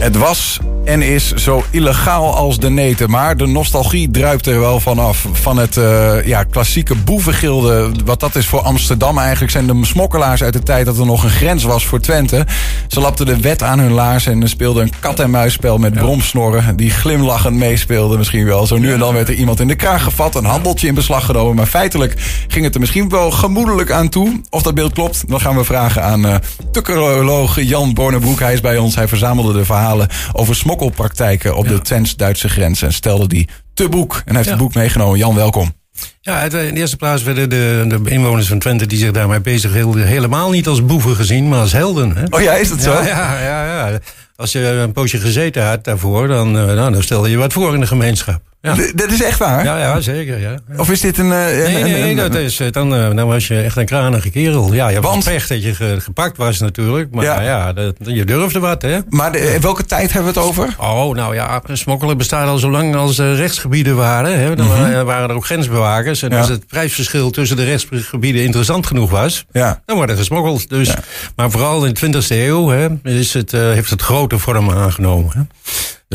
Het 0.00 0.16
was 0.16 0.58
en 0.84 1.02
is 1.02 1.32
zo 1.32 1.64
illegaal 1.70 2.34
als 2.34 2.58
de 2.58 2.70
neten. 2.70 3.10
Maar 3.10 3.36
de 3.36 3.46
nostalgie 3.46 4.10
druipt 4.10 4.46
er 4.46 4.60
wel 4.60 4.80
vanaf. 4.80 5.26
Van 5.32 5.56
het 5.56 5.76
uh, 5.76 6.26
ja, 6.26 6.44
klassieke 6.44 6.94
boevengilde. 6.94 7.90
Wat 8.04 8.20
dat 8.20 8.36
is 8.36 8.46
voor 8.46 8.60
Amsterdam 8.60 9.18
eigenlijk. 9.18 9.52
Zijn 9.52 9.66
de 9.66 9.78
smokkelaars 9.82 10.42
uit 10.42 10.52
de 10.52 10.62
tijd 10.62 10.86
dat 10.86 10.98
er 10.98 11.06
nog 11.06 11.24
een 11.24 11.30
grens 11.30 11.64
was 11.64 11.86
voor 11.86 12.00
Twente. 12.00 12.46
Ze 12.88 13.00
lapten 13.00 13.26
de 13.26 13.40
wet 13.40 13.62
aan 13.62 13.78
hun 13.78 13.92
laars 13.92 14.26
en 14.26 14.48
speelden 14.48 14.82
een 14.82 14.92
kat-en-muisspel 15.00 15.78
met 15.78 15.92
bromsnorren. 15.92 16.76
Die 16.76 16.90
glimlachend 16.90 17.56
meespeelden 17.56 18.18
misschien 18.18 18.44
wel. 18.44 18.66
Zo 18.66 18.78
nu 18.78 18.92
en 18.92 18.98
dan 18.98 19.14
werd 19.14 19.28
er 19.28 19.34
iemand 19.34 19.60
in 19.60 19.68
de 19.68 19.74
kraag 19.74 20.02
gevat. 20.02 20.34
Een 20.34 20.44
handeltje 20.44 20.86
in 20.86 20.94
beslag 20.94 21.24
genomen. 21.24 21.56
Maar 21.56 21.66
feitelijk 21.66 22.14
ging 22.48 22.64
het 22.64 22.74
er 22.74 22.80
misschien 22.80 23.08
wel 23.08 23.30
gemoedelijk 23.30 23.90
aan 23.90 24.08
toe. 24.08 24.40
Of 24.50 24.62
dat 24.62 24.74
beeld 24.74 24.92
klopt, 24.92 25.28
dan 25.28 25.40
gaan 25.40 25.56
we 25.56 25.64
vragen 25.64 26.02
aan 26.02 26.26
uh, 26.26 26.34
tukkeroloog 26.72 27.60
Jan 27.60 27.94
Bornebroek. 27.94 28.40
Hij 28.40 28.52
is 28.52 28.60
bij 28.60 28.78
ons. 28.78 28.94
Hij 28.94 29.08
verzamelde 29.08 29.52
de 29.52 29.64
verhalen 29.64 29.89
over 30.32 30.56
smokkelpraktijken 30.56 31.56
op 31.56 31.68
de 31.68 31.80
Twents-Duitse 31.80 32.48
grens. 32.48 32.82
En 32.82 32.92
stelde 32.92 33.28
die 33.28 33.48
te 33.74 33.88
boek. 33.88 34.14
En 34.14 34.22
hij 34.24 34.36
heeft 34.36 34.48
het 34.48 34.58
boek 34.58 34.74
meegenomen. 34.74 35.18
Jan, 35.18 35.34
welkom. 35.34 35.72
Ja, 36.20 36.42
in 36.42 36.50
de 36.50 36.72
eerste 36.72 36.96
plaats 36.96 37.22
werden 37.22 37.50
de, 37.50 37.84
de 37.88 38.10
inwoners 38.10 38.48
van 38.48 38.58
Twente 38.58 38.86
die 38.86 38.98
zich 38.98 39.10
daarmee 39.10 39.40
bezig 39.40 39.72
hielden... 39.72 40.06
helemaal 40.06 40.50
niet 40.50 40.66
als 40.66 40.84
boeven 40.84 41.16
gezien, 41.16 41.48
maar 41.48 41.60
als 41.60 41.72
helden. 41.72 42.16
Hè? 42.16 42.24
Oh 42.30 42.40
ja, 42.40 42.52
is 42.52 42.68
dat 42.68 42.82
zo? 42.82 42.92
Ja, 42.92 43.02
ja, 43.40 43.64
ja, 43.64 43.88
ja. 43.88 43.98
Als 44.36 44.52
je 44.52 44.60
een 44.60 44.92
poosje 44.92 45.18
gezeten 45.18 45.66
had 45.66 45.84
daarvoor, 45.84 46.28
dan, 46.28 46.52
nou, 46.52 46.92
dan 46.92 47.02
stelde 47.02 47.30
je 47.30 47.36
wat 47.36 47.52
voor 47.52 47.74
in 47.74 47.80
de 47.80 47.86
gemeenschap. 47.86 48.49
Ja. 48.62 48.74
Dat 48.94 49.10
is 49.10 49.22
echt 49.22 49.38
waar? 49.38 49.64
Ja, 49.64 49.78
ja 49.78 50.00
zeker. 50.00 50.40
Ja. 50.40 50.54
Of 50.76 50.90
is 50.90 51.00
dit 51.00 51.18
een... 51.18 51.26
Uh, 51.26 51.30
nee, 51.32 51.82
nee, 51.82 52.14
dat 52.14 52.34
is, 52.34 52.60
dan, 52.70 52.90
dan 52.90 53.26
was 53.26 53.48
je 53.48 53.60
echt 53.60 53.76
een 53.76 53.86
kranige 53.86 54.30
kerel. 54.30 54.72
Ja, 54.72 54.88
je 54.88 54.94
had 54.94 55.04
Want... 55.04 55.24
pech 55.24 55.46
dat 55.46 55.62
je 55.62 56.00
gepakt 56.00 56.36
was 56.36 56.58
natuurlijk. 56.58 57.14
Maar 57.14 57.24
ja, 57.24 57.40
ja 57.40 57.72
dat, 57.72 57.94
je 57.98 58.24
durfde 58.24 58.58
wat, 58.58 58.82
hè. 58.82 58.98
Maar 59.08 59.32
de, 59.32 59.58
welke 59.60 59.84
tijd 59.84 60.12
hebben 60.12 60.32
we 60.32 60.40
het 60.40 60.48
over? 60.48 60.74
Oh, 60.78 61.14
nou 61.14 61.34
ja, 61.34 61.62
smokkelen 61.72 62.16
bestaat 62.16 62.48
al 62.48 62.58
zo 62.58 62.70
lang 62.70 62.96
als 62.96 63.18
er 63.18 63.34
rechtsgebieden 63.34 63.96
waren. 63.96 64.38
Hè. 64.38 64.56
Dan 64.56 64.66
mm 64.66 64.72
-hmm. 64.72 65.04
waren 65.04 65.28
er 65.28 65.36
ook 65.36 65.44
grensbewakers. 65.44 66.22
En 66.22 66.32
als 66.32 66.48
het 66.48 66.66
prijsverschil 66.66 67.30
tussen 67.30 67.56
de 67.56 67.64
rechtsgebieden 67.64 68.42
interessant 68.42 68.86
genoeg 68.86 69.10
was... 69.10 69.46
Ja. 69.52 69.82
dan 69.84 69.96
wordt 69.96 70.10
er 70.10 70.18
gesmokkeld. 70.18 70.68
Dus, 70.68 70.94
Maar 71.36 71.50
vooral 71.50 71.84
in 71.84 71.94
de 71.94 72.22
20e 72.22 72.26
eeuw 72.28 72.68
hè, 72.68 72.88
is 73.02 73.34
het, 73.34 73.52
uh, 73.52 73.60
heeft 73.60 73.90
het 73.90 74.02
grote 74.02 74.38
vormen 74.38 74.76
aangenomen. 74.76 75.30
Hè. 75.34 75.42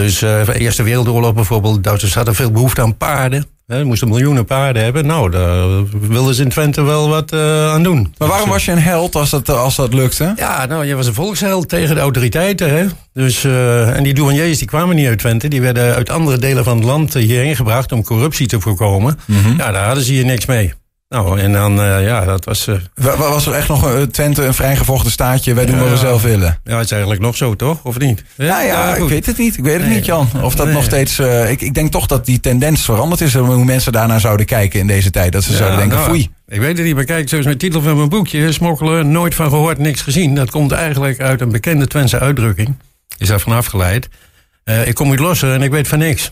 Dus 0.01 0.21
uh, 0.21 0.45
de 0.45 0.59
Eerste 0.59 0.83
Wereldoorlog 0.83 1.33
bijvoorbeeld, 1.33 1.83
Duitsers 1.83 2.13
hadden 2.13 2.35
veel 2.35 2.51
behoefte 2.51 2.81
aan 2.81 2.97
paarden. 2.97 3.45
Ze 3.67 3.83
moesten 3.83 4.07
miljoenen 4.07 4.45
paarden 4.45 4.83
hebben. 4.83 5.05
Nou, 5.05 5.31
daar 5.31 5.89
wilden 5.99 6.35
ze 6.35 6.41
in 6.41 6.49
Twente 6.49 6.81
wel 6.81 7.09
wat 7.09 7.33
uh, 7.33 7.71
aan 7.71 7.83
doen. 7.83 8.13
Maar 8.17 8.27
waarom 8.27 8.49
was 8.49 8.65
je 8.65 8.71
een 8.71 8.77
held 8.77 9.15
als 9.15 9.29
dat, 9.29 9.49
als 9.49 9.75
dat 9.75 9.93
lukte? 9.93 10.33
Ja, 10.35 10.65
nou, 10.65 10.85
je 10.85 10.95
was 10.95 11.07
een 11.07 11.13
volksheld 11.13 11.69
tegen 11.69 11.95
de 11.95 12.01
autoriteiten. 12.01 12.77
Hè? 12.77 12.85
Dus, 13.13 13.43
uh, 13.43 13.95
en 13.95 14.03
die 14.03 14.13
douaniers 14.13 14.57
die 14.57 14.67
kwamen 14.67 14.95
niet 14.95 15.07
uit 15.07 15.19
Twente. 15.19 15.47
Die 15.47 15.61
werden 15.61 15.95
uit 15.95 16.09
andere 16.09 16.37
delen 16.37 16.63
van 16.63 16.77
het 16.77 16.85
land 16.85 17.13
hierheen 17.13 17.55
gebracht 17.55 17.91
om 17.91 18.03
corruptie 18.03 18.47
te 18.47 18.59
voorkomen. 18.59 19.19
Mm 19.25 19.37
-hmm. 19.43 19.57
Ja, 19.57 19.71
daar 19.71 19.85
hadden 19.85 20.03
ze 20.03 20.11
hier 20.11 20.25
niks 20.25 20.45
mee. 20.45 20.73
Nou, 21.15 21.39
en 21.39 21.51
dan, 21.51 21.79
uh, 21.79 22.05
ja, 22.05 22.25
dat 22.25 22.45
was... 22.45 22.67
Uh, 22.67 22.75
was 23.17 23.45
er 23.45 23.53
echt 23.53 23.67
nog 23.67 23.83
een 23.83 24.11
Twente 24.11 24.45
een 24.45 24.53
vrijgevochten 24.53 25.11
staatje? 25.11 25.53
Wij 25.53 25.65
doen 25.65 25.79
wat 25.79 25.89
we 25.89 25.97
zelf 25.97 26.21
willen. 26.21 26.59
Ja, 26.63 26.75
het 26.75 26.85
is 26.85 26.91
eigenlijk 26.91 27.21
nog 27.21 27.37
zo, 27.37 27.55
toch? 27.55 27.83
Of 27.83 27.99
niet? 27.99 28.23
Ja, 28.35 28.61
ja, 28.61 28.61
ja 28.61 28.95
ik 28.95 29.09
weet 29.09 29.25
het 29.25 29.37
niet. 29.37 29.57
Ik 29.57 29.63
weet 29.63 29.73
het 29.73 29.85
nee, 29.85 29.95
niet, 29.95 30.05
Jan. 30.05 30.27
Of 30.41 30.55
dat 30.55 30.65
nee. 30.65 30.75
nog 30.75 30.83
steeds... 30.83 31.19
Uh, 31.19 31.51
ik, 31.51 31.61
ik 31.61 31.73
denk 31.73 31.91
toch 31.91 32.05
dat 32.05 32.25
die 32.25 32.39
tendens 32.39 32.81
veranderd 32.81 33.21
is. 33.21 33.33
Hoe 33.33 33.65
mensen 33.65 33.91
daarnaar 33.91 34.19
zouden 34.19 34.45
kijken 34.45 34.79
in 34.79 34.87
deze 34.87 35.11
tijd. 35.11 35.31
Dat 35.31 35.43
ze 35.43 35.51
ja, 35.51 35.57
zouden 35.57 35.79
denken, 35.79 35.97
nou, 35.97 36.09
foei. 36.09 36.29
Ik 36.47 36.59
weet 36.59 36.77
het 36.77 36.85
niet, 36.85 36.95
maar 36.95 37.03
kijk, 37.03 37.29
zoals 37.29 37.45
mijn 37.45 37.57
titel 37.57 37.81
van 37.81 37.97
mijn 37.97 38.09
boekje... 38.09 38.51
Smokkelen, 38.51 39.11
nooit 39.11 39.35
van 39.35 39.49
gehoord, 39.49 39.77
niks 39.77 40.01
gezien. 40.01 40.35
Dat 40.35 40.51
komt 40.51 40.71
eigenlijk 40.71 41.19
uit 41.19 41.41
een 41.41 41.51
bekende 41.51 41.87
Twentse 41.87 42.19
uitdrukking. 42.19 42.75
Is 43.17 43.27
daar 43.27 43.39
van 43.39 43.53
afgeleid. 43.53 44.07
ik 44.85 44.93
kom 44.93 45.09
niet 45.09 45.19
lossen 45.19 45.53
en 45.53 45.61
ik 45.61 45.71
weet 45.71 45.87
van 45.87 45.99
niks. 45.99 46.31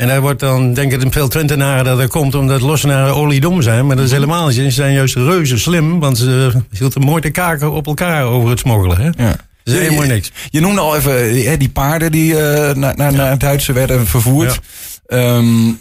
En 0.00 0.06
daar 0.06 0.20
wordt 0.20 0.40
dan, 0.40 0.72
denk 0.72 0.92
ik, 0.92 1.12
veel 1.12 1.28
Twentenaren 1.28 1.84
dat 1.84 1.98
er 1.98 2.08
komt 2.08 2.34
omdat 2.34 2.60
Lossenaren 2.60 3.14
oliedom 3.14 3.62
zijn. 3.62 3.86
Maar 3.86 3.96
dat 3.96 4.04
is 4.04 4.10
helemaal 4.10 4.46
niet. 4.46 4.56
Ze 4.56 4.70
zijn 4.70 4.92
juist 4.92 5.14
reuze 5.14 5.58
slim, 5.58 5.98
want 6.00 6.18
ze 6.18 6.52
hielden 6.70 7.02
mooi 7.02 7.22
te 7.22 7.30
kaken 7.30 7.72
op 7.72 7.86
elkaar 7.86 8.24
over 8.24 8.50
het 8.50 8.58
smokkelen. 8.58 8.96
Hè? 8.96 9.24
Ja. 9.24 9.36
Dat 9.64 9.74
is 9.74 9.80
helemaal 9.80 10.06
niks. 10.06 10.32
Je 10.50 10.60
noemde 10.60 10.80
al 10.80 10.96
even 10.96 11.44
hè, 11.44 11.56
die 11.56 11.68
paarden 11.68 12.12
die 12.12 12.32
uh, 12.32 12.38
naar, 12.38 12.74
naar, 12.74 13.10
ja. 13.10 13.16
naar 13.16 13.30
het 13.30 13.40
Duitse 13.40 13.72
werden 13.72 14.06
vervoerd. 14.06 14.60
Ja. 15.06 15.36
Um, 15.36 15.80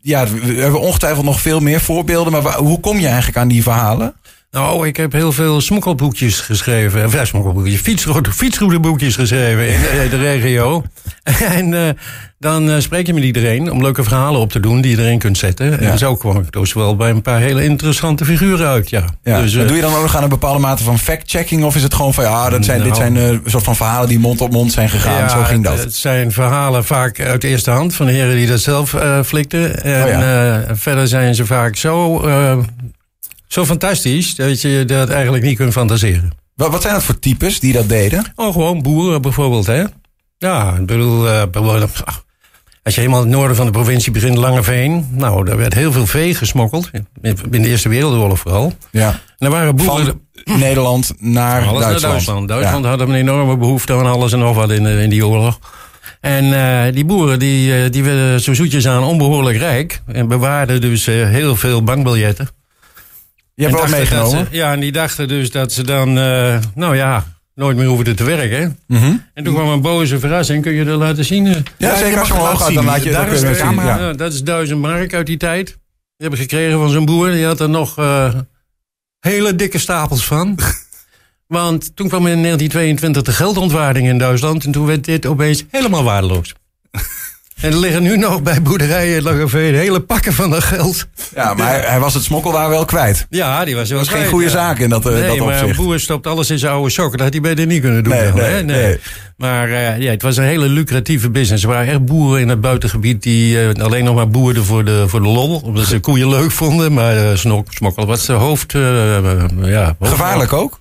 ja, 0.00 0.26
we 0.28 0.54
hebben 0.54 0.80
ongetwijfeld 0.80 1.24
nog 1.24 1.40
veel 1.40 1.60
meer 1.60 1.80
voorbeelden. 1.80 2.32
Maar 2.32 2.56
hoe 2.56 2.80
kom 2.80 2.98
je 2.98 3.06
eigenlijk 3.06 3.38
aan 3.38 3.48
die 3.48 3.62
verhalen? 3.62 4.14
Nou, 4.56 4.86
ik 4.86 4.96
heb 4.96 5.12
heel 5.12 5.32
veel 5.32 5.60
smokkelboekjes 5.60 6.40
geschreven. 6.40 7.04
Of 7.04 7.12
ja, 7.12 7.24
smokkelboekjes, 7.24 7.80
fietsroute, 7.80 8.32
fietsrouteboekjes 8.32 9.16
geschreven 9.16 9.68
in 9.68 9.80
de, 9.80 10.08
de 10.08 10.16
regio. 10.16 10.82
en 11.58 11.72
uh, 11.72 11.88
dan 12.38 12.68
uh, 12.68 12.78
spreek 12.78 13.06
je 13.06 13.14
met 13.14 13.22
iedereen 13.22 13.70
om 13.70 13.82
leuke 13.82 14.02
verhalen 14.02 14.40
op 14.40 14.52
te 14.52 14.60
doen 14.60 14.80
die 14.80 14.96
je 14.96 15.02
erin 15.02 15.18
kunt 15.18 15.38
zetten. 15.38 15.70
Ja. 15.70 15.78
En 15.78 15.98
zo 15.98 16.14
kwam 16.14 16.38
ik 16.38 16.52
dus 16.52 16.72
wel 16.72 16.96
bij 16.96 17.10
een 17.10 17.22
paar 17.22 17.40
hele 17.40 17.64
interessante 17.64 18.24
figuren 18.24 18.68
uit, 18.68 18.90
ja. 18.90 19.04
ja. 19.22 19.40
Dus, 19.40 19.54
uh, 19.54 19.66
doe 19.66 19.76
je 19.76 19.82
dan 19.82 19.94
ook 19.94 20.02
nog 20.02 20.16
aan 20.16 20.22
een 20.22 20.28
bepaalde 20.28 20.60
mate 20.60 20.82
van 20.82 20.98
fact-checking? 20.98 21.64
Of 21.64 21.76
is 21.76 21.82
het 21.82 21.94
gewoon 21.94 22.14
van, 22.14 22.24
ja, 22.24 22.50
dat 22.50 22.64
zijn, 22.64 22.78
nou, 22.78 22.90
dit 22.90 22.98
zijn 22.98 23.16
een 23.16 23.42
soort 23.44 23.64
van 23.64 23.76
verhalen 23.76 24.08
die 24.08 24.18
mond 24.18 24.40
op 24.40 24.52
mond 24.52 24.72
zijn 24.72 24.88
gegaan? 24.88 25.18
Ja, 25.18 25.28
zo 25.28 25.42
ging 25.42 25.64
dat. 25.64 25.78
Het 25.78 25.94
zijn 25.94 26.32
verhalen 26.32 26.84
vaak 26.84 27.20
uit 27.20 27.40
de 27.40 27.48
eerste 27.48 27.70
hand 27.70 27.94
van 27.94 28.06
de 28.06 28.12
heren 28.12 28.34
die 28.34 28.46
dat 28.46 28.60
zelf 28.60 28.96
flikten. 29.24 29.82
En 29.82 30.02
oh, 30.02 30.08
ja. 30.08 30.64
verder 30.72 31.08
zijn 31.08 31.34
ze 31.34 31.46
vaak 31.46 31.76
zo 31.76 32.20
zo 33.56 33.64
fantastisch 33.64 34.34
dat 34.34 34.60
je 34.60 34.84
dat 34.84 35.08
eigenlijk 35.08 35.44
niet 35.44 35.56
kunt 35.56 35.72
fantaseren. 35.72 36.30
Wat, 36.54 36.70
wat 36.70 36.82
zijn 36.82 36.94
dat 36.94 37.02
voor 37.02 37.18
types 37.18 37.60
die 37.60 37.72
dat 37.72 37.88
deden? 37.88 38.32
Oh, 38.34 38.52
gewoon 38.52 38.82
boeren 38.82 39.22
bijvoorbeeld, 39.22 39.66
hè? 39.66 39.84
Ja, 40.38 40.74
ik 40.74 40.86
bedoel, 40.86 41.26
uh, 41.26 41.42
als 42.82 42.94
je 42.94 43.00
helemaal 43.00 43.22
in 43.22 43.28
het 43.28 43.36
noorden 43.36 43.56
van 43.56 43.66
de 43.66 43.72
provincie 43.72 44.12
begint, 44.12 44.36
Langeveen. 44.36 45.06
Nou, 45.10 45.44
daar 45.44 45.56
werd 45.56 45.74
heel 45.74 45.92
veel 45.92 46.06
vee 46.06 46.34
gesmokkeld. 46.34 46.90
In 47.22 47.62
de 47.62 47.68
Eerste 47.68 47.88
Wereldoorlog 47.88 48.38
vooral. 48.38 48.72
Ja. 48.90 49.08
En 49.08 49.46
er 49.46 49.50
waren 49.50 49.76
boeren... 49.76 50.20
Van 50.44 50.58
Nederland 50.58 51.12
naar 51.18 51.66
alles 51.66 51.80
Duitsland. 51.80 52.02
Naar 52.02 52.10
Duitsland. 52.10 52.48
Duitsland 52.48 52.84
ja. 52.84 52.90
had 52.90 53.00
een 53.00 53.14
enorme 53.14 53.56
behoefte 53.56 53.92
aan 53.92 54.06
alles 54.06 54.32
en 54.32 54.38
nog 54.38 54.54
wat 54.54 54.70
in, 54.70 54.86
in 54.86 55.10
die 55.10 55.26
oorlog. 55.26 55.58
En 56.20 56.44
uh, 56.44 56.82
die 56.94 57.04
boeren 57.04 57.38
die, 57.38 57.90
die 57.90 58.04
werden 58.04 58.40
zo 58.40 58.54
zoetjes 58.54 58.88
aan 58.88 59.02
onbehoorlijk 59.02 59.58
rijk. 59.58 60.00
En 60.06 60.28
bewaarden 60.28 60.80
dus 60.80 61.08
uh, 61.08 61.28
heel 61.28 61.56
veel 61.56 61.82
bankbiljetten. 61.82 62.48
Je 63.56 63.64
hebt 63.64 63.74
wel 63.74 63.88
meegenomen? 63.88 64.46
Ze, 64.50 64.56
ja, 64.56 64.72
en 64.72 64.80
die 64.80 64.92
dachten 64.92 65.28
dus 65.28 65.50
dat 65.50 65.72
ze 65.72 65.84
dan, 65.84 66.18
uh, 66.18 66.58
nou 66.74 66.96
ja, 66.96 67.24
nooit 67.54 67.76
meer 67.76 67.86
hoefden 67.86 68.16
te 68.16 68.24
werken. 68.24 68.78
Mm 68.86 68.96
-hmm. 68.96 69.24
En 69.34 69.44
toen 69.44 69.54
kwam 69.54 69.68
een 69.68 69.80
boze 69.80 70.18
verrassing. 70.18 70.62
Kun 70.62 70.72
je 70.72 70.84
dat 70.84 70.98
laten 70.98 71.24
zien? 71.24 71.46
Ja, 71.46 71.62
ja 71.78 71.96
zeker 71.96 72.18
als 72.18 72.28
je 72.28 72.34
omhoog 72.34 72.62
gaat, 72.62 72.74
dan 72.74 72.84
laat 72.84 73.02
je 73.02 73.10
dat 73.10 73.28
kunnen 73.28 73.56
zien. 73.56 73.74
Ja. 73.74 73.98
Ja, 73.98 74.12
dat 74.12 74.32
is 74.32 74.42
duizend 74.42 74.80
mark 74.80 75.14
uit 75.14 75.26
die 75.26 75.36
tijd. 75.36 75.66
Die 75.66 76.28
heb 76.28 76.32
ik 76.32 76.38
gekregen 76.38 76.78
van 76.78 76.90
zo'n 76.90 77.04
boer. 77.04 77.30
Die 77.30 77.44
had 77.44 77.60
er 77.60 77.68
nog 77.68 77.98
uh, 77.98 78.34
hele 79.20 79.56
dikke 79.56 79.78
stapels 79.78 80.24
van. 80.24 80.58
Want 81.46 81.96
toen 81.96 82.08
kwam 82.08 82.26
in 82.26 82.42
1922 82.42 83.22
de 83.22 83.32
geldontwaarding 83.32 84.08
in 84.08 84.18
Duitsland. 84.18 84.64
En 84.64 84.72
toen 84.72 84.86
werd 84.86 85.04
dit 85.04 85.26
opeens 85.26 85.64
helemaal 85.70 86.04
waardeloos. 86.04 86.54
En 87.60 87.72
er 87.72 87.78
liggen 87.78 88.02
nu 88.02 88.16
nog 88.16 88.42
bij 88.42 88.62
boerderijen 88.62 89.22
Langeveen 89.22 89.74
hele 89.74 90.00
pakken 90.00 90.32
van 90.32 90.50
dat 90.50 90.62
geld. 90.62 91.06
Ja, 91.34 91.54
maar 91.54 91.68
hij, 91.68 91.80
hij 91.80 92.00
was 92.00 92.14
het 92.14 92.22
smokkelwaar 92.22 92.68
wel 92.68 92.84
kwijt. 92.84 93.26
Ja, 93.30 93.64
die 93.64 93.76
was 93.76 93.88
wel 93.88 93.98
Dat 93.98 94.08
was 94.08 94.18
geen 94.18 94.28
goede 94.28 94.44
ja. 94.44 94.50
zaak 94.50 94.78
in 94.78 94.88
dat, 94.88 95.06
uh, 95.06 95.12
nee, 95.12 95.26
dat 95.26 95.46
maar 95.46 95.62
een 95.62 95.76
boer 95.76 96.00
stopt 96.00 96.26
alles 96.26 96.50
in 96.50 96.58
zijn 96.58 96.72
oude 96.72 96.90
sokken. 96.90 97.18
Dat 97.18 97.26
had 97.26 97.42
hij 97.42 97.42
beter 97.42 97.66
niet 97.66 97.80
kunnen 97.80 98.04
doen. 98.04 98.12
Nee, 98.12 98.32
nee, 98.32 98.44
hè? 98.44 98.62
nee. 98.62 98.98
Maar 99.36 99.68
uh, 99.68 99.98
ja, 99.98 100.10
het 100.10 100.22
was 100.22 100.36
een 100.36 100.44
hele 100.44 100.68
lucratieve 100.68 101.30
business. 101.30 101.62
Er 101.62 101.68
waren 101.68 101.88
echt 101.88 102.04
boeren 102.04 102.40
in 102.40 102.48
het 102.48 102.60
buitengebied 102.60 103.22
die 103.22 103.56
uh, 103.56 103.84
alleen 103.84 104.04
nog 104.04 104.14
maar 104.14 104.28
boerden 104.28 104.64
voor 104.64 104.84
de, 104.84 105.04
voor 105.08 105.22
de 105.22 105.28
lol. 105.28 105.60
Omdat 105.64 105.86
ze 105.86 106.00
koeien 106.00 106.28
leuk 106.28 106.50
vonden. 106.50 106.92
Maar 106.92 107.16
uh, 107.16 107.34
smokkelen 107.34 108.06
was 108.06 108.26
de 108.26 108.32
hoofd... 108.32 108.72
ja, 109.62 109.96
Gevaarlijk 110.00 110.52
ook? 110.52 110.80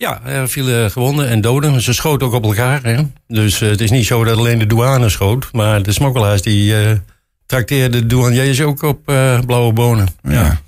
Ja, 0.00 0.20
er 0.24 0.48
vielen 0.48 0.90
gewonden 0.90 1.28
en 1.28 1.40
doden. 1.40 1.80
Ze 1.80 1.92
schoten 1.92 2.26
ook 2.26 2.32
op 2.32 2.44
elkaar. 2.44 2.82
Hè? 2.82 3.02
Dus 3.26 3.58
het 3.58 3.80
is 3.80 3.90
niet 3.90 4.06
zo 4.06 4.24
dat 4.24 4.38
alleen 4.38 4.58
de 4.58 4.66
douane 4.66 5.08
schoot. 5.08 5.48
Maar 5.52 5.82
de 5.82 5.92
smokkelaars 5.92 6.42
die 6.42 6.74
trakteerden 7.46 8.00
de 8.00 8.06
douaniers 8.06 8.60
ook 8.60 8.82
op 8.82 9.04
blauwe 9.46 9.72
bonen. 9.72 10.08
Ja. 10.22 10.32
ja. 10.32 10.60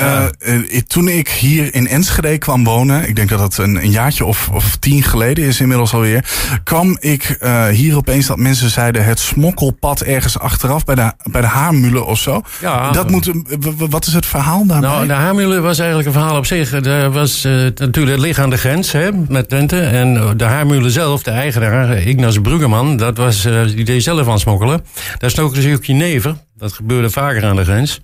Uh, 0.00 0.24
uh, 0.38 0.80
toen 0.86 1.08
ik 1.08 1.28
hier 1.28 1.74
in 1.74 1.88
Enschede 1.88 2.38
kwam 2.38 2.64
wonen, 2.64 3.08
ik 3.08 3.16
denk 3.16 3.28
dat 3.28 3.38
dat 3.38 3.58
een, 3.58 3.76
een 3.76 3.90
jaartje 3.90 4.24
of, 4.24 4.48
of 4.52 4.76
tien 4.76 5.02
geleden 5.02 5.44
is 5.44 5.60
inmiddels 5.60 5.94
alweer, 5.94 6.24
kwam 6.64 6.96
ik 7.00 7.36
uh, 7.40 7.66
hier 7.66 7.96
opeens 7.96 8.26
dat 8.26 8.36
mensen 8.36 8.70
zeiden 8.70 9.04
het 9.04 9.18
smokkelpad 9.18 10.00
ergens 10.00 10.38
achteraf 10.38 10.84
bij 10.84 10.94
de, 10.94 11.12
bij 11.22 11.40
de 11.40 11.46
Haarmulen 11.46 12.06
of 12.06 12.18
zo. 12.18 12.42
Ja, 12.60 12.90
dat 12.90 13.10
moet, 13.10 13.32
wat 13.76 14.06
is 14.06 14.12
het 14.12 14.26
verhaal 14.26 14.66
daarbij? 14.66 14.90
Nou, 14.90 15.06
de 15.06 15.12
Haarmulen 15.12 15.62
was 15.62 15.78
eigenlijk 15.78 16.08
een 16.08 16.14
verhaal 16.14 16.36
op 16.36 16.46
zich. 16.46 16.72
Er 16.72 17.10
was 17.10 17.42
natuurlijk 17.42 18.16
het 18.16 18.20
ligt 18.20 18.38
aan 18.38 18.50
de 18.50 18.58
grens 18.58 18.92
hè, 18.92 19.10
met 19.28 19.48
Twente. 19.48 19.80
En 19.80 20.36
de 20.36 20.44
Haarmulen 20.44 20.90
zelf, 20.90 21.22
de 21.22 21.30
eigenaar, 21.30 22.02
Ignas 22.02 22.38
Bruggeman, 22.38 22.96
dat 22.96 23.16
was, 23.16 23.42
die 23.74 23.84
deed 23.84 24.02
zelf 24.02 24.28
aan 24.28 24.38
smokkelen. 24.38 24.84
Daar 25.18 25.30
stoken 25.30 25.62
ze 25.62 25.72
ook 25.74 25.84
jenever. 25.84 26.36
Dat 26.56 26.72
gebeurde 26.72 27.10
vaker 27.10 27.44
aan 27.44 27.56
de 27.56 27.64
grens. 27.64 28.00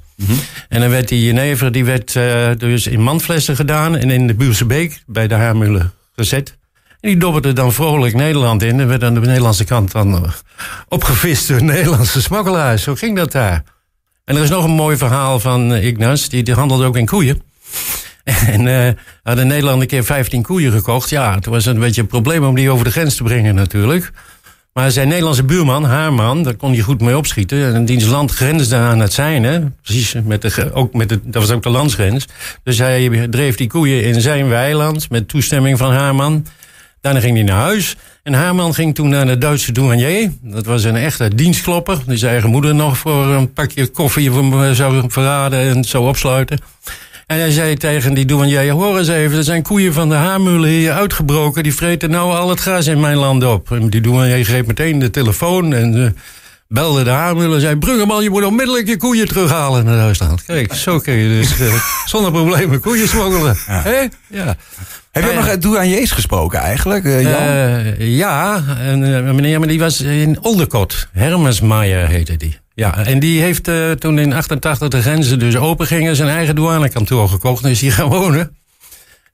En 0.69 0.81
dan 0.81 0.91
werd 0.91 1.09
die 1.09 1.25
jenever 1.25 1.73
die 1.73 1.85
werd 1.85 2.15
uh, 2.15 2.51
dus 2.57 2.87
in 2.87 3.01
mandflessen 3.01 3.57
gedaan 3.57 3.97
en 3.97 4.11
in 4.11 4.27
de 4.27 4.35
Buurse 4.35 4.65
Beek 4.65 5.03
bij 5.07 5.29
de 5.29 5.35
Haarmullen 5.35 5.93
gezet. 6.17 6.57
En 7.01 7.11
die 7.11 7.19
dobberde 7.19 7.53
dan 7.53 7.73
vrolijk 7.73 8.15
Nederland 8.15 8.63
in. 8.63 8.81
En 8.81 8.89
werd 8.89 9.03
aan 9.03 9.15
de 9.15 9.21
Nederlandse 9.21 9.65
kant 9.65 9.93
dan 9.93 10.33
opgevist 10.89 11.49
door 11.49 11.63
Nederlandse 11.63 12.23
smokkelaars. 12.23 12.83
Zo 12.83 12.95
ging 12.95 13.17
dat 13.17 13.33
daar. 13.33 13.63
En 14.25 14.37
er 14.37 14.43
is 14.43 14.51
nog 14.51 14.65
een 14.65 14.71
mooi 14.71 14.97
verhaal 14.97 15.41
van 15.41 15.75
Ignas. 15.75 16.29
Die, 16.29 16.43
die 16.43 16.55
handelde 16.55 16.85
ook 16.85 16.97
in 16.97 17.07
koeien. 17.07 17.43
En 18.47 18.67
uh, 18.67 18.89
hadden 19.23 19.47
Nederland 19.47 19.81
een 19.81 19.87
keer 19.87 20.05
15 20.05 20.43
koeien 20.43 20.73
gekocht. 20.73 21.11
Ja, 21.11 21.35
het 21.35 21.47
was 21.47 21.67
een 21.67 21.79
beetje 21.79 22.01
een 22.01 22.07
probleem 22.07 22.45
om 22.45 22.55
die 22.55 22.71
over 22.71 22.85
de 22.85 22.91
grens 22.91 23.17
te 23.17 23.23
brengen 23.23 23.55
natuurlijk. 23.55 24.13
Maar 24.75 24.91
zijn 24.91 25.09
Nederlandse 25.09 25.45
buurman, 25.45 25.85
Haarman, 25.85 26.43
daar 26.43 26.55
kon 26.55 26.73
hij 26.73 26.81
goed 26.81 27.01
mee 27.01 27.17
opschieten. 27.17 27.75
En 27.75 27.85
diens 27.85 28.05
land 28.05 28.31
grensde 28.31 28.77
aan 28.77 28.99
het 28.99 29.13
zijne. 29.13 29.73
Precies, 29.83 30.15
met 30.25 30.73
ook 30.73 30.95
met 30.95 31.09
de, 31.09 31.21
dat 31.23 31.43
was 31.43 31.51
ook 31.51 31.63
de 31.63 31.69
landsgrens. 31.69 32.27
Dus 32.63 32.79
hij 32.79 33.29
dreef 33.29 33.57
die 33.57 33.69
koeien 33.69 34.05
in 34.05 34.21
zijn 34.21 34.49
weiland 34.49 35.11
met 35.11 35.29
toestemming 35.29 35.79
van 35.79 35.93
Haarman. 35.93 36.47
Daarna 37.01 37.21
ging 37.21 37.35
hij 37.35 37.45
naar 37.45 37.61
huis. 37.61 37.97
En 38.23 38.33
Haarman 38.33 38.75
ging 38.75 38.95
toen 38.95 39.09
naar 39.09 39.27
de 39.27 39.39
Duitse 39.39 39.73
douanier. 39.73 40.33
Dat 40.43 40.67
was 40.67 40.85
een 40.85 40.97
echte 40.97 41.35
dienstklopper. 41.35 41.99
Die 42.07 42.17
zijn 42.17 42.33
eigen 42.33 42.51
moeder 42.51 42.75
nog 42.75 42.99
voor 42.99 43.27
een 43.27 43.53
pakje 43.53 43.87
koffie 43.87 44.31
zou 44.75 45.05
verraden 45.09 45.61
en 45.61 45.85
zo 45.85 46.03
opsluiten. 46.03 46.59
En 47.27 47.39
hij 47.39 47.51
zei 47.51 47.77
tegen 47.77 48.15
die 48.15 48.25
douanier, 48.25 48.71
hoor 48.71 48.99
eens 48.99 49.09
even, 49.09 49.37
er 49.37 49.45
zijn 49.45 49.63
koeien 49.63 49.93
van 49.93 50.09
de 50.09 50.15
haarmullen 50.15 50.69
hier 50.69 50.93
uitgebroken. 50.93 51.63
Die 51.63 51.75
vreten 51.75 52.11
nou 52.11 52.35
al 52.35 52.49
het 52.49 52.61
gras 52.61 52.87
in 52.87 53.01
mijn 53.01 53.17
land 53.17 53.45
op. 53.45 53.71
En 53.71 53.91
die 53.91 54.01
douanier 54.01 54.45
greep 54.45 54.67
meteen 54.67 54.99
de 54.99 55.11
telefoon 55.11 55.73
en 55.73 55.97
uh, 55.97 56.07
belde 56.69 57.05
de 57.05 57.11
haarmullen 57.11 57.55
en 57.55 57.61
zei... 57.61 57.77
Bruggeman, 57.77 58.23
je 58.23 58.31
moet 58.31 58.45
onmiddellijk 58.45 58.89
je 58.89 58.97
koeien 58.97 59.29
terughalen 59.29 59.85
naar 59.85 59.97
Duitsland. 59.97 60.45
Kijk, 60.45 60.75
zo 60.75 60.99
kun 60.99 61.15
je 61.15 61.41
dus 61.41 61.61
uh, 61.61 61.75
zonder 62.13 62.33
problemen 62.33 62.81
koeien 62.81 63.09
smokkelen. 63.09 63.57
Ja. 63.67 63.83
Hey? 63.83 64.11
ja. 64.29 64.57
Heb 65.11 65.25
je 65.25 65.33
nog 65.33 65.47
met 65.47 65.63
douaniers 65.63 66.11
gesproken 66.11 66.59
eigenlijk, 66.59 67.05
uh, 67.05 67.23
Jan? 67.23 68.07
ja, 68.09 68.65
en, 68.79 69.01
meneer, 69.35 69.59
maar 69.59 69.69
die 69.69 69.79
was 69.79 70.01
in 70.01 70.39
Olderkot. 70.43 71.09
Hermesmaier 71.13 72.09
heette 72.09 72.37
die. 72.37 72.63
Ja, 72.75 73.05
en 73.05 73.19
die 73.19 73.41
heeft 73.41 73.69
uh, 73.69 73.91
toen 73.91 74.19
in 74.19 74.33
88 74.33 74.89
de 74.89 75.03
grenzen 75.03 75.39
dus 75.39 75.57
open 75.57 75.87
gingen... 75.87 76.17
zijn 76.17 76.29
eigen 76.29 76.55
douanekantoor 76.55 77.29
gekocht 77.29 77.65
en 77.65 77.71
is 77.71 77.81
hier 77.81 77.93
gaan 77.99 78.09
wonen. 78.09 78.57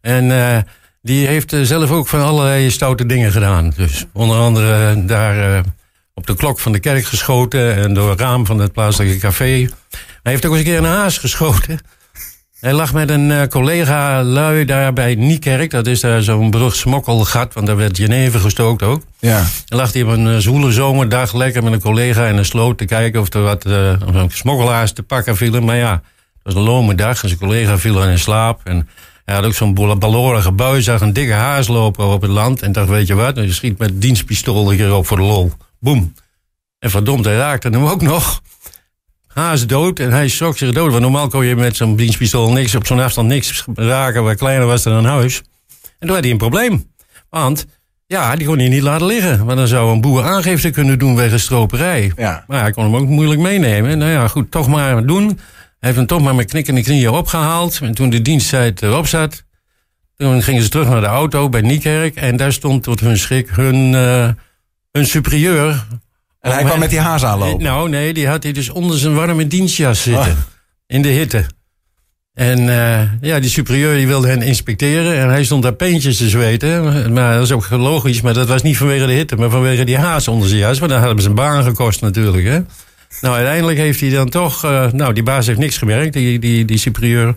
En 0.01 0.25
uh, 0.25 0.59
die 1.03 1.27
heeft 1.27 1.53
uh, 1.53 1.63
zelf 1.63 1.91
ook 1.91 2.09
van 2.09 2.23
allerlei 2.23 2.71
stoute 2.71 3.07
dingen 3.07 3.33
gedaan. 3.33 3.73
Dus 3.77 4.05
onder 4.13 4.37
andere 4.37 5.05
daar 5.05 5.65
op 6.15 6.27
de 6.27 6.37
klok 6.37 6.59
van 6.59 6.73
de 6.73 6.81
kerk 6.81 7.05
geschoten... 7.05 7.75
en 7.77 7.95
door 7.95 8.11
het 8.11 8.21
raam 8.21 8.47
van 8.47 8.59
het 8.59 8.73
plaatselijke 8.73 9.19
café. 9.19 9.69
Hij 10.23 10.33
heeft 10.33 10.47
ook 10.47 10.53
eens 10.53 10.61
een 10.61 10.67
keer 10.67 10.79
een 10.79 10.85
haas 10.85 11.19
geschoten... 11.19 11.81
Hij 12.61 12.73
lag 12.73 12.93
met 12.93 13.11
een 13.11 13.31
uh, 13.31 13.43
collega 13.43 14.23
lui 14.23 14.65
daar 14.65 14.93
bij 14.93 15.15
Niekerk. 15.15 15.71
Dat 15.71 15.87
is 15.87 16.01
daar 16.01 16.23
zo'n 16.23 16.51
berucht 16.51 16.77
smokkelgat, 16.77 17.55
want 17.55 17.67
daar 17.67 17.77
werd 17.77 17.97
Geneve 17.97 18.39
gestookt 18.39 18.83
ook. 18.83 19.03
Ja. 19.19 19.39
En 19.69 19.77
lag 19.77 19.93
hij 19.93 20.03
op 20.03 20.09
een 20.09 20.27
uh, 20.27 20.37
zwoele 20.37 20.73
zomerdag 20.73 21.35
lekker 21.35 21.63
met 21.63 21.73
een 21.73 21.81
collega 21.81 22.27
in 22.27 22.37
een 22.37 22.45
sloot 22.45 22.79
te 22.79 22.85
kijken 22.85 23.21
of 23.21 23.33
er 23.33 23.43
wat 23.43 23.67
uh, 23.67 24.25
smokkelaars 24.29 24.93
te 24.93 25.03
pakken 25.03 25.37
vielen. 25.37 25.65
Maar 25.65 25.77
ja, 25.77 25.93
het 25.93 26.03
was 26.43 26.55
een 26.55 26.61
lome 26.61 26.95
dag 26.95 27.23
en 27.23 27.29
zijn 27.29 27.41
collega 27.41 27.79
viel 27.79 28.09
in 28.09 28.19
slaap. 28.19 28.61
En 28.65 28.89
hij 29.25 29.35
had 29.35 29.45
ook 29.45 29.55
zo'n 29.55 29.99
balorige 29.99 30.53
bui, 30.53 30.83
zag 30.83 31.01
een 31.01 31.13
dikke 31.13 31.33
haas 31.33 31.69
lopen 31.69 32.07
op 32.07 32.23
het 32.23 32.31
land. 32.31 32.63
En 32.63 32.73
dacht, 32.73 32.89
weet 32.89 33.07
je 33.07 33.15
wat, 33.15 33.37
je 33.37 33.53
schiet 33.53 33.79
met 33.79 34.01
dienstpistool 34.01 34.73
erop 34.73 35.07
voor 35.07 35.17
de 35.17 35.23
lol. 35.23 35.53
Boom. 35.79 36.15
En 36.79 36.91
verdomd, 36.91 37.25
hij 37.25 37.37
raakte 37.37 37.69
hem 37.69 37.85
ook 37.85 38.03
nog 38.03 38.43
haas 39.41 39.67
dood 39.67 39.99
en 39.99 40.13
hij 40.13 40.29
schrok 40.29 40.59
zich 40.59 40.73
dood. 40.73 40.91
Want 40.91 41.03
normaal 41.03 41.29
kon 41.29 41.47
je 41.47 41.57
met 41.57 41.77
zo'n 41.77 41.97
dienstpistool 41.97 42.53
niks 42.53 42.75
op 42.75 42.87
zo'n 42.87 43.01
afstand 43.01 43.29
niks 43.29 43.65
raken 43.75 44.23
waar 44.25 44.35
kleiner 44.35 44.67
was 44.67 44.83
dan 44.83 44.93
een 44.93 45.05
huis. 45.05 45.43
En 45.99 46.07
toen 46.07 46.15
had 46.15 46.23
hij 46.23 46.31
een 46.31 46.39
probleem. 46.39 46.91
Want 47.31 47.67
ja, 48.07 48.37
die 48.37 48.47
kon 48.47 48.59
hij 48.59 48.69
niet 48.69 48.83
laten 48.83 49.07
liggen. 49.07 49.45
Want 49.45 49.59
dan 49.59 49.69
zou 49.69 49.93
een 49.93 50.01
boer 50.01 50.23
aangifte 50.23 50.71
kunnen 50.71 50.99
doen 50.99 51.17
wegens 51.17 51.43
stroperij. 51.43 52.13
Ja. 52.17 52.45
Maar 52.47 52.61
hij 52.61 52.71
kon 52.71 52.85
hem 52.85 52.97
ook 52.97 53.09
moeilijk 53.09 53.41
meenemen. 53.41 53.99
Nou 53.99 54.11
ja, 54.11 54.29
goed, 54.29 54.51
toch 54.51 54.69
maar 54.69 55.07
doen. 55.07 55.27
Hij 55.27 55.35
heeft 55.79 55.97
hem 55.97 56.07
toch 56.07 56.23
maar 56.23 56.35
met 56.35 56.51
knikkende 56.51 56.83
knieën 56.83 57.11
opgehaald. 57.11 57.79
En 57.83 57.95
toen 57.95 58.11
de 58.11 58.23
diensttijd 58.23 58.83
erop 58.83 59.07
zat, 59.07 59.45
toen 60.17 60.43
gingen 60.43 60.63
ze 60.63 60.69
terug 60.69 60.89
naar 60.89 61.01
de 61.01 61.07
auto 61.07 61.49
bij 61.49 61.61
Niekerk. 61.61 62.17
En 62.17 62.37
daar 62.37 62.53
stond 62.53 62.83
tot 62.83 63.01
hun 63.01 63.19
schrik 63.19 63.49
hun, 63.49 63.93
uh, 63.93 64.29
hun 64.93 65.07
superieur 65.07 65.87
en 66.41 66.53
hij 66.53 66.65
kwam 66.65 66.79
met 66.79 66.91
die 66.91 67.01
haas 67.01 67.25
aanlopen? 67.25 67.63
Nou, 67.63 67.89
nee, 67.89 68.13
die 68.15 68.29
had 68.29 68.43
hij 68.43 68.53
dus 68.53 68.71
onder 68.71 68.99
zijn 68.99 69.15
warme 69.15 69.47
dienstjas 69.47 70.03
zitten. 70.03 70.23
Ah. 70.23 70.39
In 70.87 71.03
de 71.03 71.09
hitte. 71.09 71.47
En 72.35 72.59
uh, 72.61 73.01
ja, 73.21 73.41
die 73.41 73.51
superieur 73.51 73.95
die 73.95 74.07
wilde 74.07 74.29
hen 74.29 74.43
inspecteren. 74.43 75.19
En 75.19 75.29
hij 75.29 75.45
stond 75.45 75.63
daar 75.63 75.73
peentjes 75.73 76.17
te 76.17 76.29
zweten. 76.29 77.13
Maar 77.13 77.35
dat 77.35 77.43
is 77.43 77.53
ook 77.53 77.71
logisch. 77.71 78.21
Maar 78.21 78.35
dat 78.35 78.49
was 78.49 78.63
niet 78.63 78.77
vanwege 78.77 79.07
de 79.07 79.13
hitte, 79.13 79.37
maar 79.37 79.51
vanwege 79.51 79.85
die 79.85 79.99
haas 79.99 80.29
onder 80.29 80.49
zijn 80.49 80.61
jas. 80.61 80.79
Want 80.79 80.91
dan 80.91 81.01
hadden 81.01 81.23
ze 81.23 81.29
een 81.29 81.35
baan 81.35 81.65
gekost 81.65 82.01
natuurlijk. 82.01 82.45
Hè. 82.45 82.61
Nou, 83.21 83.35
uiteindelijk 83.35 83.79
heeft 83.79 84.01
hij 84.01 84.11
dan 84.11 84.29
toch... 84.29 84.65
Uh, 84.65 84.93
nou, 84.93 85.13
die 85.13 85.23
baas 85.23 85.47
heeft 85.47 85.59
niks 85.59 85.79
gemerkt, 85.79 86.13
die, 86.13 86.39
die, 86.39 86.65
die 86.65 86.79
superieur. 86.79 87.35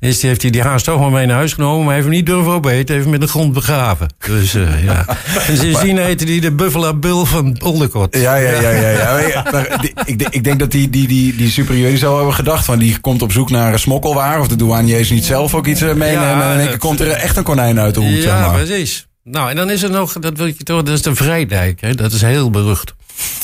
Is 0.00 0.18
die 0.18 0.28
heeft 0.28 0.42
hij 0.42 0.50
die 0.50 0.62
haas 0.62 0.82
toch 0.82 1.00
maar 1.00 1.10
mee 1.10 1.26
naar 1.26 1.36
huis 1.36 1.52
genomen. 1.52 1.84
Maar 1.84 1.94
heeft 1.94 2.06
hem 2.06 2.14
niet 2.14 2.26
durven 2.26 2.52
opeten. 2.52 2.94
Heeft 2.94 3.04
hem 3.04 3.14
in 3.14 3.20
de 3.20 3.26
grond 3.26 3.52
begraven. 3.52 4.08
Dus 4.26 4.54
uh, 4.54 4.84
ja. 4.84 5.04
En 5.48 5.56
sindsdien 5.56 5.98
heette 5.98 6.24
hij 6.24 6.40
de 6.40 6.52
Buffalo 6.52 6.94
Bill 6.94 7.24
van 7.24 7.60
Oldecott. 7.62 8.16
Ja, 8.16 8.34
ja, 8.34 8.60
ja. 8.60 8.70
ja, 8.70 9.18
ja. 9.18 9.46
Maar, 9.52 9.86
ik, 10.04 10.28
ik, 10.30 10.44
denk 10.44 10.58
dat 10.58 10.70
die, 10.70 10.90
die, 10.90 11.08
die, 11.08 11.36
die 11.36 11.50
superieur 11.50 11.98
zou 11.98 12.16
hebben 12.16 12.34
gedacht. 12.34 12.64
Van 12.64 12.78
die 12.78 12.98
komt 12.98 13.22
op 13.22 13.32
zoek 13.32 13.50
naar 13.50 13.72
een 13.72 13.78
smokkelwaar. 13.78 14.40
Of 14.40 14.48
de 14.48 14.56
douaniers 14.56 15.10
niet 15.10 15.24
zelf 15.24 15.54
ook 15.54 15.66
iets 15.66 15.80
eh, 15.80 15.92
meenemen. 15.92 16.28
Ja, 16.28 16.54
en 16.58 16.66
dan 16.66 16.78
komt 16.78 17.00
er 17.00 17.10
echt 17.10 17.36
een 17.36 17.42
konijn 17.42 17.80
uit 17.80 17.94
de 17.94 18.00
hoed. 18.00 18.14
Ja, 18.14 18.20
zeg 18.20 18.32
maar. 18.32 18.54
precies. 18.54 19.06
Nou, 19.24 19.50
en 19.50 19.56
dan 19.56 19.70
is 19.70 19.82
er 19.82 19.90
nog, 19.90 20.12
dat 20.12 20.36
wil 20.36 20.46
je 20.46 20.54
toch, 20.54 20.82
dat 20.82 20.94
is 20.94 21.02
de 21.02 21.14
Vrijdijk. 21.14 21.80
Hè? 21.80 21.94
Dat 21.94 22.12
is 22.12 22.22
heel 22.22 22.50
berucht. 22.50 22.94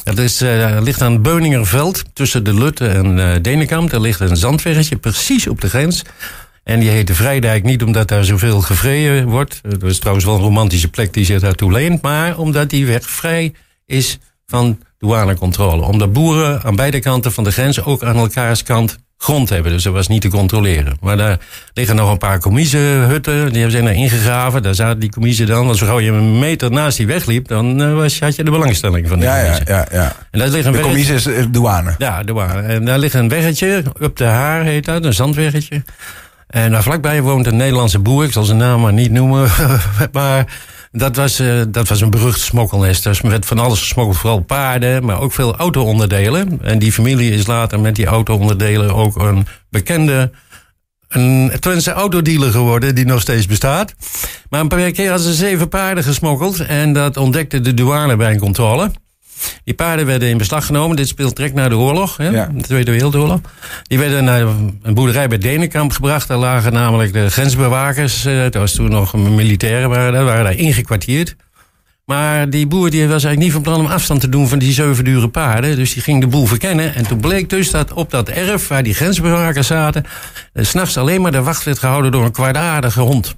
Dat 0.05 0.19
is, 0.19 0.43
uh, 0.43 0.77
ligt 0.81 1.03
aan 1.03 1.23
Beuningerveld, 1.23 2.03
tussen 2.13 2.45
de 2.45 2.55
Lutte 2.55 2.87
en 2.87 3.19
uh, 3.19 3.31
Denenkamp. 3.43 3.91
Daar 3.91 4.01
ligt 4.01 4.21
een 4.21 4.37
zandweggetje, 4.37 4.97
precies 4.97 5.49
op 5.49 5.61
de 5.61 5.69
grens. 5.69 6.03
En 6.67 6.81
die 6.81 6.91
heet 6.91 7.07
de 7.07 7.15
Vrijdijk 7.15 7.65
niet 7.65 7.83
omdat 7.83 8.09
daar 8.09 8.25
zoveel 8.25 8.61
gevreden 8.61 9.29
wordt. 9.29 9.61
Dat 9.63 9.83
is 9.83 9.99
trouwens 9.99 10.27
wel 10.27 10.35
een 10.35 10.41
romantische 10.41 10.89
plek 10.89 11.13
die 11.13 11.25
zich 11.25 11.41
daartoe 11.41 11.73
leent. 11.73 12.03
Maar 12.03 12.39
omdat 12.39 12.71
die 12.71 12.87
weg 12.87 13.03
vrij 13.03 13.53
is 13.85 14.19
van 14.47 14.79
douanecontrole. 14.99 15.83
Omdat 15.83 16.13
boeren 16.13 16.63
aan 16.63 16.77
beide 16.77 17.01
kanten 17.01 17.33
van 17.33 17.45
de 17.45 17.51
grens 17.51 17.85
ook 17.85 18.03
aan 18.03 18.17
elkaars 18.17 18.63
kant 18.63 18.99
grond 19.17 19.49
hebben. 19.49 19.73
Dus 19.73 19.83
dat 19.83 19.93
was 19.93 20.09
niet 20.09 20.21
te 20.21 20.29
controleren. 20.29 20.97
Maar 21.01 21.17
daar 21.17 21.39
liggen 21.73 21.97
nog 21.97 22.11
een 22.11 22.19
paar 22.19 22.41
commiezenhutten. 22.41 23.53
Die 23.53 23.71
zijn 23.71 23.87
er 23.87 23.93
ingegraven. 23.93 24.63
Daar 24.63 24.75
zaten 24.75 25.01
die 25.01 25.11
commiezen 25.11 25.47
dan. 25.47 25.69
Als 25.69 25.81
gauw 25.81 26.01
je 26.01 26.11
een 26.11 26.39
meter 26.39 26.71
naast 26.71 26.97
die 26.97 27.07
wegliep, 27.07 27.49
dan 27.49 27.81
uh, 27.81 27.95
was, 27.95 28.21
had 28.21 28.37
je 28.37 28.45
de 28.45 28.51
belangstelling 28.51 29.09
van 29.09 29.19
die 29.19 29.29
ja, 29.29 29.39
ja, 29.39 29.59
ja, 29.65 29.87
ja. 29.93 30.17
En 30.31 30.39
daar 30.39 30.49
ligt 30.49 30.67
een 30.67 30.73
de 30.73 30.81
commissie 30.81 31.15
is 31.15 31.29
douane. 31.51 31.95
Ja, 31.99 32.23
douane. 32.23 32.61
En 32.61 32.85
daar 32.85 32.99
ligt 32.99 33.15
een 33.15 33.29
weggetje. 33.29 33.83
Op 34.01 34.17
de 34.17 34.25
Haar 34.25 34.63
heet 34.63 34.85
dat. 34.85 35.05
Een 35.05 35.15
zandweggetje. 35.15 35.83
En 36.47 36.71
daar 36.71 36.83
vlakbij 36.83 37.23
woont 37.23 37.47
een 37.47 37.57
Nederlandse 37.57 37.99
boer, 37.99 38.25
ik 38.25 38.33
zal 38.33 38.45
zijn 38.45 38.59
naam 38.59 38.81
maar 38.81 38.93
niet 38.93 39.13
noemen. 39.13 39.51
maar 40.13 40.59
dat 40.93 41.17
was, 41.17 41.41
uh, 41.41 41.63
dat 41.69 41.89
was 41.89 42.01
een 42.01 42.11
berucht 42.11 42.41
smokkelnest. 42.41 43.05
Dus 43.05 43.23
er 43.23 43.29
werd 43.29 43.47
van 43.47 43.59
alles 43.59 43.79
gesmokkeld, 43.79 44.17
vooral 44.19 44.41
paarden, 44.41 45.05
maar 45.05 45.21
ook 45.21 45.33
veel 45.33 45.57
auto-onderdelen. 45.57 46.59
En 46.63 46.79
die 46.79 46.93
familie 46.93 47.33
is 47.33 47.47
later 47.47 47.81
met 47.81 47.97
die 47.97 48.07
auto-onderdelen 48.07 48.95
ook 48.95 49.17
een 49.17 49.47
bekende 49.71 50.31
een 51.09 51.53
Twentse 51.61 51.93
autodealer 51.93 52.51
geworden 52.51 52.95
die 52.95 53.05
nog 53.05 53.21
steeds 53.21 53.47
bestaat. 53.47 53.95
Maar 54.51 54.61
een 54.61 54.69
paar 54.69 54.91
keer 54.91 55.11
hadden 55.11 55.27
ze 55.27 55.35
zeven 55.35 55.69
paarden 55.69 56.05
gesmokkeld 56.05 56.61
en 56.61 56.93
dat 56.93 57.17
ontdekte 57.17 57.61
de 57.61 57.75
douane 57.75 58.17
bij 58.17 58.33
een 58.33 58.39
controle. 58.39 58.91
Die 59.65 59.75
paarden 59.75 60.07
werden 60.07 60.29
in 60.29 60.39
beslag 60.39 60.67
genomen. 60.67 60.97
Dit 60.97 61.09
speelt 61.09 61.37
direct 61.37 61.55
na 61.55 61.69
de 61.69 61.77
oorlog, 61.77 62.17
hè? 62.17 62.31
de 62.31 62.61
Tweede 62.61 62.91
Wereldoorlog. 62.91 63.41
Die 63.83 63.99
werden 63.99 64.25
naar 64.25 64.41
een 64.83 64.95
boerderij 64.95 65.29
bij 65.29 65.39
Denenkamp 65.39 65.93
gebracht. 65.93 66.29
Daar 66.29 66.39
lagen 66.39 66.73
namelijk 66.73 67.13
de 67.13 67.31
grensbewakers. 67.31 68.27
Uh, 68.27 68.43
dat 68.43 68.55
was 68.55 68.73
toen 68.73 68.91
nog 68.91 69.15
militairen, 69.15 69.89
waren 69.89 70.13
daar, 70.13 70.25
waren 70.25 70.45
daar 70.45 70.57
ingekwartierd. 70.57 71.37
Maar 72.05 72.51
die 72.51 72.67
boer 72.67 72.91
die 72.91 73.01
was 73.01 73.11
eigenlijk 73.11 73.39
niet 73.39 73.53
van 73.53 73.63
plan 73.63 73.81
om 73.81 73.87
afstand 73.87 74.21
te 74.21 74.29
doen 74.29 74.49
van 74.49 74.59
die 74.59 74.73
zeven 74.73 75.05
dure 75.05 75.29
paarden. 75.29 75.77
Dus 75.77 75.93
die 75.93 76.03
ging 76.03 76.21
de 76.21 76.27
boel 76.27 76.47
verkennen. 76.47 76.95
En 76.95 77.07
toen 77.07 77.21
bleek 77.21 77.51
dus 77.51 77.71
dat 77.71 77.93
op 77.93 78.11
dat 78.11 78.29
erf 78.29 78.69
waar 78.69 78.83
die 78.83 78.95
grensbewakers 78.95 79.67
zaten... 79.67 80.05
Uh, 80.55 80.65
s'nachts 80.65 80.97
alleen 80.97 81.21
maar 81.21 81.33
de 81.33 81.43
wacht 81.43 81.65
werd 81.65 81.79
gehouden 81.79 82.13
door 82.13 82.25
een 82.25 82.33
kwaadaardige 82.33 83.01
hond. 83.01 83.35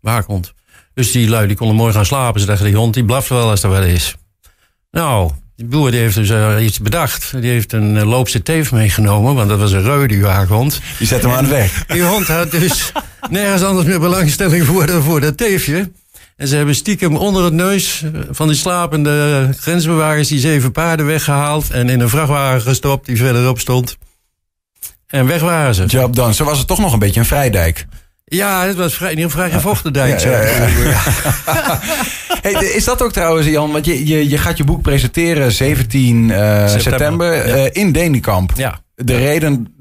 Waakhond. 0.00 0.52
Dus 0.94 1.12
die 1.12 1.28
lui 1.28 1.46
die 1.46 1.56
konden 1.56 1.76
mooi 1.76 1.92
gaan 1.92 2.06
slapen. 2.06 2.40
Ze 2.40 2.46
dachten, 2.46 2.66
die 2.66 2.76
hond 2.76 2.94
die 2.94 3.04
blaft 3.04 3.28
wel 3.28 3.50
als 3.50 3.62
er 3.62 3.70
wel 3.70 3.82
is. 3.82 4.14
Nou, 4.94 5.30
die 5.56 5.66
boer 5.66 5.90
die 5.90 6.00
heeft 6.00 6.14
dus 6.14 6.30
uh, 6.30 6.56
iets 6.60 6.80
bedacht. 6.80 7.40
Die 7.40 7.50
heeft 7.50 7.72
een 7.72 7.96
uh, 7.96 8.02
loopse 8.02 8.42
teef 8.42 8.72
meegenomen, 8.72 9.34
want 9.34 9.48
dat 9.48 9.58
was 9.58 9.72
een 9.72 9.84
rode 9.84 10.20
waakhond. 10.20 10.80
Die 10.98 11.06
zette 11.06 11.28
hem 11.28 11.36
aan 11.36 11.44
de 11.44 11.50
weg. 11.50 11.86
Die 11.86 12.02
hond 12.02 12.26
had 12.26 12.50
dus 12.50 12.92
nergens 13.30 13.62
anders 13.62 13.86
meer 13.86 14.00
belangstelling 14.00 14.64
voor 14.64 14.86
dan 14.86 15.02
voor 15.02 15.20
dat 15.20 15.36
teefje. 15.36 15.90
En 16.36 16.48
ze 16.48 16.56
hebben 16.56 16.74
stiekem 16.74 17.16
onder 17.16 17.44
het 17.44 17.52
neus 17.52 18.04
van 18.30 18.48
die 18.48 18.56
slapende 18.56 19.48
grensbewakers 19.58 20.28
die 20.28 20.38
zeven 20.38 20.72
paarden 20.72 21.06
weggehaald 21.06 21.70
en 21.70 21.88
in 21.88 22.00
een 22.00 22.08
vrachtwagen 22.08 22.60
gestopt 22.60 23.06
die 23.06 23.16
verderop 23.16 23.58
stond. 23.58 23.96
En 25.06 25.26
weg 25.26 25.40
waren 25.40 25.74
ze. 25.74 25.84
Job 25.84 26.16
done. 26.16 26.34
Zo 26.34 26.44
was 26.44 26.58
het 26.58 26.66
toch 26.66 26.78
nog 26.78 26.92
een 26.92 26.98
beetje 26.98 27.20
een 27.20 27.26
vrijdijk. 27.26 27.86
Ja, 28.34 28.66
het 28.66 28.76
was 28.76 28.94
vrij, 28.94 29.14
geval 29.14 29.30
vrij 29.30 29.50
gevochten 29.50 29.92
dijk. 29.92 30.20
Ja, 30.20 30.30
hey, 32.42 32.52
is 32.52 32.84
dat 32.84 33.02
ook 33.02 33.12
trouwens, 33.12 33.46
Jan? 33.46 33.72
Want 33.72 33.84
je, 33.84 34.06
je, 34.06 34.28
je 34.28 34.38
gaat 34.38 34.56
je 34.56 34.64
boek 34.64 34.82
presenteren 34.82 35.52
17 35.52 36.28
uh, 36.28 36.66
september, 36.66 36.80
september 36.80 37.56
uh, 37.56 37.64
in 37.72 37.92
Denenkamp. 37.92 38.52
Ja 38.56 38.82
de 38.96 39.16
reden 39.16 39.74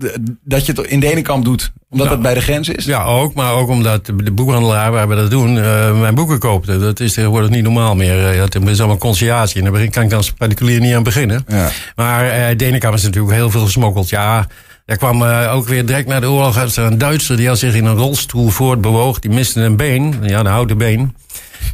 dat 0.43 0.65
je 0.65 0.71
het 0.71 0.87
in 0.87 0.99
Denenkamp 0.99 1.45
doet, 1.45 1.71
omdat 1.89 2.09
het 2.09 2.21
bij 2.21 2.33
de 2.33 2.41
grens 2.41 2.69
is? 2.69 2.85
Ja, 2.85 3.03
ook. 3.03 3.33
Maar 3.33 3.53
ook 3.53 3.69
omdat 3.69 4.05
de 4.05 4.31
boekhandelaar 4.31 4.91
waar 4.91 5.07
we 5.07 5.15
dat 5.15 5.29
doen, 5.29 5.55
uh, 5.55 5.99
mijn 5.99 6.15
boeken 6.15 6.39
koopte. 6.39 6.79
Dat 6.79 6.99
is 6.99 7.13
tegenwoordig 7.13 7.49
niet 7.49 7.63
normaal 7.63 7.95
meer. 7.95 8.37
Dat 8.37 8.55
is 8.55 8.79
allemaal 8.79 8.97
conciliatie. 8.97 9.63
En 9.63 9.73
daar 9.73 9.89
kan 9.89 10.03
ik 10.03 10.13
als 10.13 10.31
particulier 10.31 10.79
niet 10.79 10.95
aan 10.95 11.03
beginnen. 11.03 11.45
Ja. 11.47 11.69
Maar 11.95 12.25
uh, 12.25 12.57
Denenkamp 12.57 12.95
is 12.95 13.03
natuurlijk 13.03 13.33
heel 13.33 13.49
veel 13.49 13.65
gesmokkeld. 13.65 14.09
Ja, 14.09 14.47
er 14.85 14.97
kwam 14.97 15.23
ook 15.23 15.67
weer 15.67 15.85
direct 15.85 16.07
na 16.07 16.19
de 16.19 16.29
oorlog 16.29 16.75
een 16.75 16.97
Duitser 16.97 17.37
die 17.37 17.47
had 17.47 17.59
zich 17.59 17.73
in 17.73 17.85
een 17.85 17.95
rolstoel 17.95 18.49
voortbewoog. 18.49 19.19
Die 19.19 19.31
miste 19.31 19.61
een 19.61 19.75
been, 19.75 20.19
ja, 20.21 20.39
een 20.39 20.45
houten 20.45 20.77
been. 20.77 21.15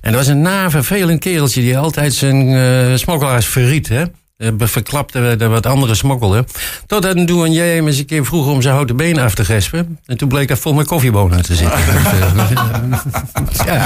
En 0.01 0.11
dat 0.11 0.13
was 0.13 0.27
een 0.27 0.41
na 0.41 0.69
vervelend 0.69 1.19
kereltje 1.19 1.61
die 1.61 1.77
altijd 1.77 2.13
zijn 2.13 2.99
smokkelaars 2.99 3.45
verriet. 3.45 3.87
Hè? 3.87 4.03
Verklapte 4.57 5.35
de 5.35 5.47
wat 5.47 5.65
andere 5.65 5.95
smokkelden. 5.95 6.45
Totdat 6.85 7.15
een 7.15 7.25
douanier 7.25 7.75
hem 7.75 7.87
eens 7.87 7.97
een 7.97 8.05
keer 8.05 8.25
vroeg 8.25 8.47
om 8.47 8.61
zijn 8.61 8.73
houten 8.73 8.95
been 8.95 9.19
af 9.19 9.35
te 9.35 9.45
gespen. 9.45 9.99
En 10.05 10.17
toen 10.17 10.29
bleek 10.29 10.47
daar 10.47 10.57
vol 10.57 10.73
met 10.73 10.87
koffiebonen 10.87 11.41
te 11.41 11.55
zitten. 11.55 11.79
ja. 13.65 13.85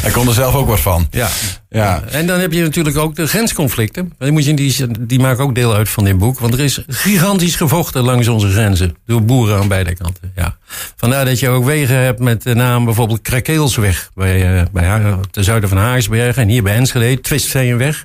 Hij 0.00 0.10
kon 0.10 0.28
er 0.28 0.34
zelf 0.34 0.54
ook 0.54 0.66
wat 0.68 0.80
van. 0.80 1.06
Ja. 1.10 1.28
ja. 1.68 2.02
En 2.10 2.26
dan 2.26 2.40
heb 2.40 2.52
je 2.52 2.62
natuurlijk 2.62 2.96
ook 2.96 3.16
de 3.16 3.26
grensconflicten. 3.26 4.12
Die, 4.18 4.32
moet 4.32 4.44
je, 4.44 4.54
die, 4.54 4.86
die 5.00 5.20
maken 5.20 5.44
ook 5.44 5.54
deel 5.54 5.74
uit 5.74 5.88
van 5.88 6.04
dit 6.04 6.18
boek. 6.18 6.38
Want 6.38 6.54
er 6.54 6.60
is 6.60 6.84
gigantisch 6.86 7.56
gevochten 7.56 8.02
langs 8.02 8.28
onze 8.28 8.50
grenzen. 8.50 8.96
Door 9.06 9.24
boeren 9.24 9.58
aan 9.58 9.68
beide 9.68 9.94
kanten. 9.94 10.32
Ja. 10.36 10.56
Vandaar 10.96 11.24
dat 11.24 11.40
je 11.40 11.48
ook 11.48 11.64
wegen 11.64 11.96
hebt 11.96 12.18
met 12.18 12.42
de 12.42 12.54
naam 12.54 12.84
bijvoorbeeld 12.84 13.22
Krakeelsweg. 13.22 14.10
Bij, 14.14 14.66
bij, 14.72 15.16
ten 15.30 15.44
zuiden 15.44 15.68
van 15.68 15.78
Haarsbergen. 15.78 16.42
En 16.42 16.48
hier 16.48 16.62
bij 16.62 16.74
Enschede, 16.74 17.20
Twistveenweg. 17.20 18.04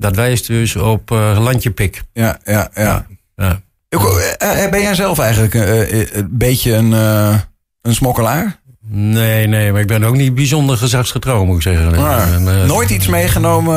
Dat 0.00 0.16
wijst 0.16 0.46
dus 0.46 0.76
op 0.76 1.10
uh, 1.10 1.38
landje 1.40 1.70
pik. 1.70 2.02
Ja, 2.12 2.38
ja, 2.44 2.70
ja. 2.74 3.06
ja. 3.36 3.60
Eh, 3.88 4.64
eh, 4.64 4.70
ben 4.70 4.80
jij 4.80 4.94
zelf 4.94 5.18
eigenlijk 5.18 5.54
een 5.54 6.28
beetje 6.30 6.72
een, 6.72 6.92
een 7.82 7.94
smokkelaar? 7.94 8.58
Nee, 8.92 9.46
nee, 9.46 9.72
maar 9.72 9.80
ik 9.80 9.86
ben 9.86 10.04
ook 10.04 10.16
niet 10.16 10.34
bijzonder 10.34 10.76
gezagsgetrouw, 10.76 11.44
moet 11.44 11.56
ik 11.56 11.62
zeggen. 11.62 11.90
Maar, 11.90 12.66
nooit 12.66 12.90
iets 12.90 13.06
meegenomen 13.06 13.76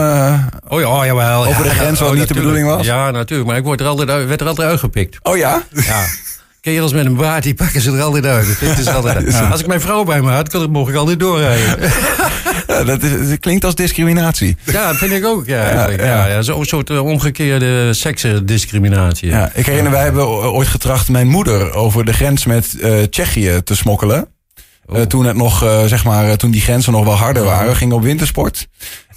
oh 0.68 0.80
ja, 0.80 1.00
oh, 1.00 1.06
jawel, 1.06 1.46
over 1.46 1.64
de 1.64 1.70
grens 1.70 2.00
wat 2.00 2.14
niet 2.14 2.28
de 2.28 2.34
bedoeling 2.34 2.68
was? 2.68 2.86
Ja, 2.86 3.12
natuurlijk, 3.12 3.50
maar 3.50 3.58
ik 3.58 3.64
word 3.64 3.80
er 3.80 3.88
altijd, 3.88 4.28
werd 4.28 4.42
er 4.42 4.48
altijd 4.48 4.68
uitgepikt. 4.68 5.18
Oh 5.22 5.38
ja? 5.38 5.64
Ja. 5.70 6.06
Kerels 6.62 6.94
met 6.94 7.06
een 7.06 7.16
baard, 7.16 7.44
die 7.44 7.54
pakken 7.54 7.82
ze 7.82 7.92
er 7.92 8.02
altijd 8.02 8.26
uit. 8.26 8.60
Dat 8.60 8.78
is 8.78 8.88
altijd 8.88 9.42
Als 9.52 9.60
ik 9.60 9.68
mijn 9.68 9.82
vrouw 9.82 10.04
bij 10.04 10.22
me 10.22 10.32
had, 10.32 10.68
mocht 10.70 10.90
ik 10.90 10.96
altijd 10.96 11.20
doorrijden. 11.20 11.80
Dat, 12.86 13.04
is, 13.04 13.30
dat, 13.30 13.40
klinkt 13.40 13.66
als 13.66 13.76
discriminatie. 13.76 14.58
Ja, 14.64 14.88
dat 14.88 14.98
vind 14.98 15.12
ik 15.12 15.26
ook. 15.26 15.46
Ja, 15.46 15.90
ja, 15.90 16.28
ja. 16.28 16.42
Zo'n 16.42 16.66
soort 16.66 16.90
uh, 16.90 17.06
omgekeerde 17.06 17.94
seksdiscriminatie. 17.94 19.30
Ja, 19.30 19.52
ik 19.54 19.66
herinner, 19.66 19.92
wij 19.92 20.04
hebben 20.04 20.28
ooit 20.28 20.68
getracht 20.68 21.10
mijn 21.10 21.28
moeder 21.28 21.74
over 21.74 22.06
de 22.06 22.14
grens 22.14 22.46
met 22.46 22.76
uh, 22.78 23.02
Tsjechië 23.02 23.62
te 23.64 23.76
smokkelen. 23.76 24.28
Uh, 24.94 25.02
toen, 25.02 25.26
het 25.26 25.36
nog, 25.36 25.58
zeg 25.86 26.04
maar, 26.04 26.38
toen 26.38 26.52
die 26.52 26.62
grenzen 26.62 26.92
nog 26.92 27.06
wel 27.06 27.14
harder 27.14 27.44
waren. 27.44 27.70
We 27.70 27.76
gingen 27.76 27.96
op 27.96 28.04
wintersport. 28.04 28.68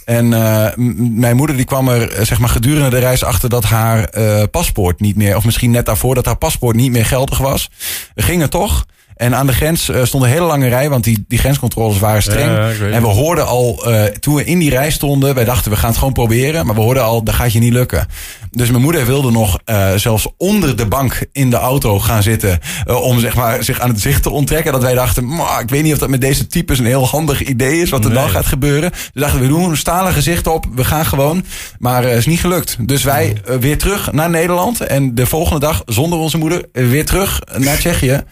En 0.06 0.32
uh, 0.32 0.66
mijn 0.96 1.36
moeder 1.36 1.56
die 1.56 1.64
kwam 1.64 1.88
er 1.88 2.10
eh, 2.12 2.24
zeg 2.24 2.38
maar, 2.38 2.48
gedurende 2.48 2.90
de 2.90 2.98
reis 2.98 3.24
achter 3.24 3.48
dat 3.48 3.64
haar 3.64 4.08
uh, 4.18 4.42
paspoort 4.50 5.00
niet 5.00 5.16
meer, 5.16 5.36
of 5.36 5.44
misschien 5.44 5.70
net 5.70 5.86
daarvoor 5.86 6.14
dat 6.14 6.24
haar 6.24 6.36
paspoort 6.36 6.76
niet 6.76 6.92
meer 6.92 7.06
geldig 7.06 7.38
was. 7.38 7.70
We 8.14 8.22
gingen 8.22 8.50
toch. 8.50 8.86
En 9.16 9.34
aan 9.34 9.46
de 9.46 9.52
grens 9.52 9.88
uh, 9.88 10.04
stond 10.04 10.24
een 10.24 10.30
hele 10.30 10.46
lange 10.46 10.68
rij, 10.68 10.88
want 10.88 11.04
die, 11.04 11.24
die 11.28 11.38
grenscontroles 11.38 11.98
waren 11.98 12.22
streng. 12.22 12.56
en 12.92 13.02
we 13.02 13.08
hoorden 13.08 13.46
al, 13.46 13.90
uh, 13.90 14.04
toen 14.04 14.34
we 14.34 14.44
in 14.44 14.58
die 14.58 14.70
rij 14.70 14.90
stonden, 14.90 15.34
wij 15.34 15.44
dachten 15.44 15.70
we 15.70 15.76
gaan 15.76 15.88
het 15.88 15.98
gewoon 15.98 16.12
proberen. 16.12 16.66
Maar 16.66 16.74
we 16.74 16.80
hoorden 16.80 17.04
al, 17.04 17.22
dat 17.22 17.34
gaat 17.34 17.52
je 17.52 17.58
niet 17.58 17.72
lukken. 17.72 18.06
Dus 18.50 18.70
mijn 18.70 18.82
moeder 18.82 19.06
wilde 19.06 19.30
nog 19.30 19.58
uh, 19.66 19.92
zelfs 19.94 20.28
onder 20.36 20.76
de 20.76 20.86
bank 20.86 21.26
in 21.32 21.50
de 21.50 21.56
auto 21.56 21.98
gaan 21.98 22.22
zitten. 22.22 22.58
om 22.86 23.20
zeg 23.20 23.34
maar, 23.34 23.64
zich 23.64 23.80
aan 23.80 23.88
het 23.88 24.00
zicht 24.00 24.22
te 24.22 24.30
onttrekken. 24.30 24.72
Dat 24.72 24.82
wij 24.82 24.94
dachten, 24.94 25.30
ik 25.60 25.68
weet 25.68 25.82
niet 25.82 25.92
of 25.92 25.98
dat 25.98 26.08
met 26.08 26.20
deze 26.20 26.46
types 26.46 26.78
een 26.78 26.86
heel 26.86 27.06
handig 27.06 27.42
idee 27.42 27.80
is. 27.80 27.90
Wat 27.90 28.04
er 28.04 28.12
dan 28.12 28.30
gaat 28.30 28.46
gebeuren. 28.46 28.90
Dus 28.90 29.22
dachten 29.22 29.40
we 29.40 29.48
doen 29.48 29.70
een 29.70 29.76
stalen 29.76 30.12
gezicht 30.12 30.46
op. 30.46 30.66
We 30.74 30.84
gaan 30.84 31.06
gewoon. 31.06 31.44
Maar 31.78 32.02
het 32.02 32.18
is 32.18 32.26
niet 32.26 32.40
gelukt. 32.40 32.76
Dus 32.80 33.02
wij 33.02 33.36
weer 33.60 33.78
terug 33.78 34.12
naar 34.12 34.30
Nederland. 34.30 34.80
En 34.80 35.14
de 35.14 35.26
volgende 35.26 35.60
dag 35.60 35.82
zonder 35.86 36.18
onze 36.18 36.38
moeder 36.38 36.64
weer 36.72 37.04
terug 37.04 37.40
naar 37.58 37.76
Tsjechië. 37.76 38.22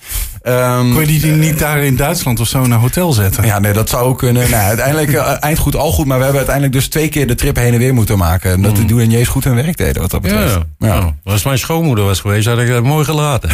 Um, 0.47 0.93
Kon 0.93 1.01
je 1.01 1.21
die 1.21 1.33
niet 1.33 1.59
daar 1.59 1.79
in 1.79 1.97
Duitsland 1.97 2.41
of 2.41 2.49
zo 2.49 2.67
naar 2.67 2.79
hotel 2.79 3.13
zetten? 3.13 3.45
Ja, 3.45 3.59
nee, 3.59 3.73
dat 3.73 3.89
zou 3.89 4.05
ook 4.05 4.19
kunnen. 4.19 4.51
Nou, 4.51 4.63
uiteindelijk 4.63 5.13
uh, 5.13 5.37
eind 5.41 5.59
goed, 5.59 5.77
al 5.77 5.93
goed. 5.93 6.07
Maar 6.07 6.19
we 6.19 6.23
hebben 6.25 6.41
uiteindelijk 6.47 6.77
dus 6.77 6.89
twee 6.89 7.09
keer 7.09 7.27
de 7.27 7.35
trip 7.35 7.57
heen 7.57 7.73
en 7.73 7.79
weer 7.79 7.95
moeten 7.95 8.19
maken. 8.19 8.53
En 8.53 8.63
dat 8.63 8.73
mm. 8.73 8.81
de 8.81 8.85
douaniers 8.85 9.29
goed 9.29 9.45
hun 9.45 9.55
werk 9.55 9.77
deden 9.77 10.03
wat 10.03 10.11
dat 10.11 10.21
betreft. 10.21 10.55
Ja, 10.55 10.63
ja. 10.79 10.99
Nou, 10.99 11.13
als 11.25 11.45
mijn 11.45 11.59
schoonmoeder 11.59 12.05
was 12.05 12.21
geweest, 12.21 12.47
had 12.47 12.59
ik 12.59 12.69
het 12.69 12.85
mooi 12.85 13.05
gelaten. 13.05 13.51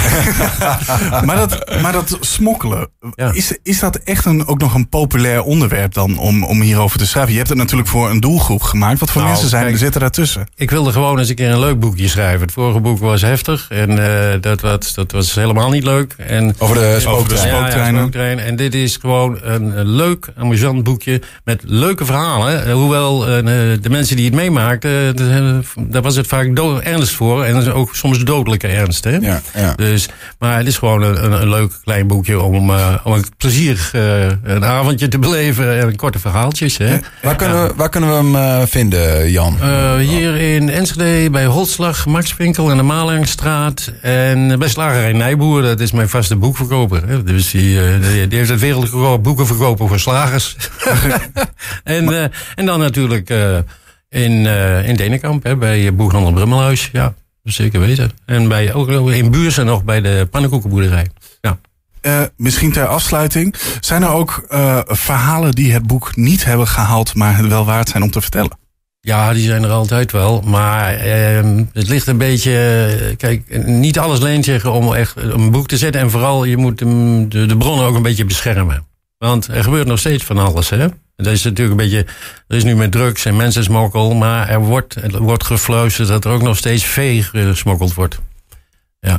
maar, 1.27 1.37
dat, 1.37 1.81
maar 1.83 1.93
dat 1.93 2.19
smokkelen, 2.21 2.89
is, 3.33 3.59
is 3.63 3.79
dat 3.79 3.97
echt 3.97 4.25
een, 4.25 4.47
ook 4.47 4.59
nog 4.59 4.75
een 4.75 4.89
populair 4.89 5.43
onderwerp 5.43 5.95
dan 5.95 6.19
om, 6.19 6.45
om 6.45 6.61
hierover 6.61 6.99
te 6.99 7.07
schrijven? 7.07 7.33
Je 7.33 7.39
hebt 7.39 7.51
het 7.51 7.59
natuurlijk 7.59 7.89
voor 7.89 8.11
een 8.11 8.21
doelgroep 8.21 8.63
gemaakt. 8.63 9.01
Wat 9.01 9.11
voor 9.11 9.21
nou, 9.21 9.33
mensen 9.33 9.51
zijn 9.51 9.67
er 9.67 9.79
zitten 9.79 10.01
daartussen? 10.01 10.49
Ik 10.57 10.71
wilde 10.71 10.93
gewoon 10.93 11.19
eens 11.19 11.29
een 11.29 11.35
keer 11.35 11.51
een 11.51 11.59
leuk 11.59 11.81
boekje 11.81 12.09
schrijven. 12.09 12.41
Het 12.41 12.53
vorige 12.53 12.81
boek 12.81 12.99
was 12.99 13.23
heftig 13.23 13.67
en 13.69 13.91
uh, 13.91 14.07
dat, 14.41 14.61
was, 14.61 14.95
dat 14.95 15.13
was 15.13 15.35
helemaal 15.35 15.71
niet 15.71 15.85
leuk. 15.85 16.15
En 16.19 16.55
over 16.59 16.80
de 16.81 16.97
spooktreinen. 17.01 18.11
Ja, 18.13 18.45
En 18.45 18.57
dit 18.57 18.75
is 18.75 18.97
gewoon 18.97 19.39
een, 19.43 19.85
leuk, 19.85 20.29
amusant 20.37 20.83
boekje 20.83 21.23
met 21.45 21.63
leuke 21.65 22.05
verhalen. 22.05 22.67
Eh, 22.67 22.73
hoewel 22.73 23.19
de 23.19 23.91
mensen 23.91 24.17
die 24.17 24.25
het 24.25 24.35
meemaakten, 24.35 25.17
daar 25.79 26.03
was 26.03 26.17
het 26.17 26.27
vaak 26.27 26.59
ernst 26.83 27.15
voor. 27.15 27.45
En 27.45 27.73
ook 27.73 27.95
soms 27.95 28.25
dodelijke 28.25 28.67
ernst. 28.67 29.05
Hè? 29.05 29.17
Ja, 29.17 29.41
ja. 29.55 29.75
Dus, 29.75 30.09
maar 30.39 30.57
het 30.57 30.67
is 30.67 30.79
gewoon 30.79 31.03
een, 31.03 31.33
een 31.43 31.49
leuk 31.49 31.73
klein 31.85 32.07
boekje 32.07 32.41
om, 32.41 32.71
om 33.05 33.13
een 33.13 33.25
plezierig 33.37 33.93
een 34.43 34.65
avondje 34.65 35.09
te 35.09 35.19
beleven. 35.19 35.81
En 35.81 35.97
korte 35.97 36.19
verhaaltjes. 36.19 36.79
Hè? 36.79 36.97
Waar, 37.23 37.37
kunnen 37.37 37.67
we, 37.67 37.73
waar 37.77 37.89
kunnen 37.89 38.11
we 38.11 38.39
hem 38.39 38.67
vinden, 38.69 39.31
Jan? 39.31 39.57
hier 39.99 40.37
in 40.37 40.71
Enschede 40.71 41.31
bij 41.31 41.47
Holslag, 41.47 42.07
Maxwinkel 42.07 42.71
en 42.71 42.77
de 42.77 42.83
Malangstraat. 42.83 43.93
En 44.03 44.59
bij 44.59 44.69
Slagerij 44.69 45.13
Nijboer, 45.13 45.63
dat 45.63 45.81
is 45.81 45.93
mijn 45.93 46.09
vaste 46.09 46.37
boekverkoper. 46.71 47.25
Dus 47.25 47.51
die, 47.51 47.81
eh, 47.81 48.03
die, 48.03 48.27
die 48.27 48.39
heeft 48.39 48.51
het 48.51 48.61
wereldrecord 48.61 49.23
boeken 49.23 49.47
verkopen 49.47 49.89
voor 49.89 49.99
slagers. 49.99 50.57
en, 51.85 52.05
uh, 52.11 52.25
en 52.55 52.67
dan 52.67 52.79
natuurlijk 52.79 53.31
uh, 53.31 53.59
in, 54.09 54.33
uh, 54.33 54.89
in 54.89 54.97
Denenkamp, 54.97 55.45
hè, 55.45 55.57
bij 55.57 55.95
Boeghandel 55.95 56.33
Brummelhuis. 56.33 56.89
Ja, 56.93 57.15
zeker 57.43 57.81
weten. 57.81 58.11
En 58.27 58.49
bij, 58.49 58.75
ook 58.75 58.89
in 59.11 59.31
Buursen 59.31 59.67
nog 59.67 59.85
bij 59.85 60.01
de 60.01 60.29
pannenkoekenboerderij. 60.31 61.07
Ja. 61.41 61.59
Uh, 62.03 62.23
misschien 62.37 62.73
ter 62.73 62.87
afsluiting. 62.87 63.55
Zijn 63.81 64.03
er 64.03 64.11
ook 64.11 64.47
uh, 64.49 64.81
verhalen 64.85 65.53
die 65.53 65.73
het 65.73 65.87
boek 65.87 66.17
niet 66.17 66.45
hebben 66.45 66.67
gehaald, 66.67 67.15
maar 67.15 67.37
het 67.37 67.47
wel 67.47 67.65
waard 67.65 67.89
zijn 67.89 68.03
om 68.03 68.11
te 68.11 68.21
vertellen? 68.21 68.60
Ja, 69.01 69.33
die 69.33 69.47
zijn 69.47 69.63
er 69.63 69.71
altijd 69.71 70.13
wel. 70.13 70.41
Maar 70.41 70.95
eh, 70.95 71.45
het 71.73 71.89
ligt 71.89 72.07
een 72.07 72.19
beetje. 72.19 73.15
Kijk, 73.17 73.67
niet 73.67 73.99
alles 73.99 74.21
leent 74.21 74.45
zich 74.45 74.67
om 74.67 74.95
echt 74.95 75.17
een 75.17 75.51
boek 75.51 75.69
te 75.69 75.77
zetten. 75.77 76.01
En 76.01 76.11
vooral, 76.11 76.45
je 76.45 76.57
moet 76.57 76.79
de, 76.79 77.47
de 77.47 77.57
bronnen 77.57 77.87
ook 77.87 77.95
een 77.95 78.03
beetje 78.03 78.25
beschermen. 78.25 78.87
Want 79.19 79.47
er 79.47 79.65
gebeurt 79.65 79.87
nog 79.87 79.99
steeds 79.99 80.25
van 80.25 80.39
alles, 80.39 80.71
hè? 80.71 80.87
Dat 81.17 81.33
is 81.33 81.43
natuurlijk 81.43 81.71
een 81.71 81.89
beetje. 81.89 82.07
Er 82.49 82.57
is 82.57 82.65
nu 82.65 82.77
met 82.77 82.93
drugs 82.93 83.25
en 83.25 83.37
mensensmokkel. 83.37 84.15
Maar 84.15 84.49
er 84.49 84.61
wordt, 84.61 84.95
er 84.95 85.23
wordt 85.23 85.45
gefluisterd 85.45 86.09
dat 86.09 86.25
er 86.25 86.31
ook 86.31 86.43
nog 86.43 86.57
steeds 86.57 86.85
vee 86.85 87.23
gesmokkeld 87.23 87.95
wordt. 87.95 88.19
Ja. 89.01 89.19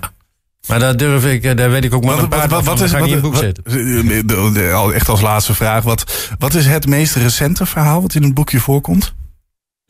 Maar 0.68 0.80
daar 0.80 0.98
durf 0.98 1.26
ik, 1.26 1.44
eh, 1.44 1.56
daar 1.56 1.72
weet 1.72 1.84
ik 1.84 1.94
ook 1.94 2.04
maar 2.04 2.20
een 2.20 2.28
paar 2.28 2.48
wat, 2.48 2.64
wat, 2.64 2.82
is, 2.82 2.92
wat, 2.92 3.22
boek 3.22 3.36
zetten. 3.36 3.64
Echt 4.94 5.10
als 5.10 5.22
laatste 5.22 5.54
vraag. 5.54 5.84
Wat, 5.84 6.30
wat 6.40 6.54
is 6.54 6.66
het 6.66 6.88
meest 6.88 7.16
recente 7.16 7.66
verhaal 7.66 8.02
wat 8.02 8.16
in 8.16 8.24
het 8.24 8.34
boekje 8.34 8.60
voorkomt? 8.60 9.14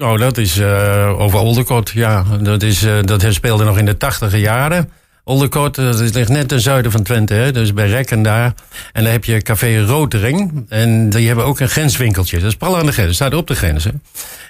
Nou, 0.01 0.17
dat 0.17 0.37
is 0.37 0.57
uh, 0.57 1.19
over 1.19 1.39
Oldekot. 1.39 1.89
Ja, 1.89 2.23
dat, 2.41 2.63
is, 2.63 2.83
uh, 2.83 3.03
dat 3.03 3.25
speelde 3.29 3.63
nog 3.63 3.77
in 3.77 3.85
de 3.85 3.97
tachtige 3.97 4.39
jaren. 4.39 4.89
Oldekot, 5.23 5.75
dat 5.75 6.13
ligt 6.13 6.29
net 6.29 6.47
ten 6.47 6.61
zuiden 6.61 6.91
van 6.91 7.03
Twente, 7.03 7.33
hè, 7.33 7.51
dus 7.51 7.73
bij 7.73 7.87
Rekken 7.87 8.21
daar. 8.21 8.53
En 8.93 9.03
daar 9.03 9.11
heb 9.11 9.25
je 9.25 9.41
Café 9.41 9.81
Rotering. 9.85 10.65
En 10.69 11.09
die 11.09 11.27
hebben 11.27 11.45
ook 11.45 11.59
een 11.59 11.69
grenswinkeltje. 11.69 12.39
Dat 12.39 12.47
is 12.47 12.55
pal 12.55 12.77
aan 12.77 12.85
de 12.85 12.91
grens, 12.91 13.15
staat 13.15 13.33
op 13.33 13.47
de 13.47 13.55
grens. 13.55 13.83
Hè. 13.83 13.91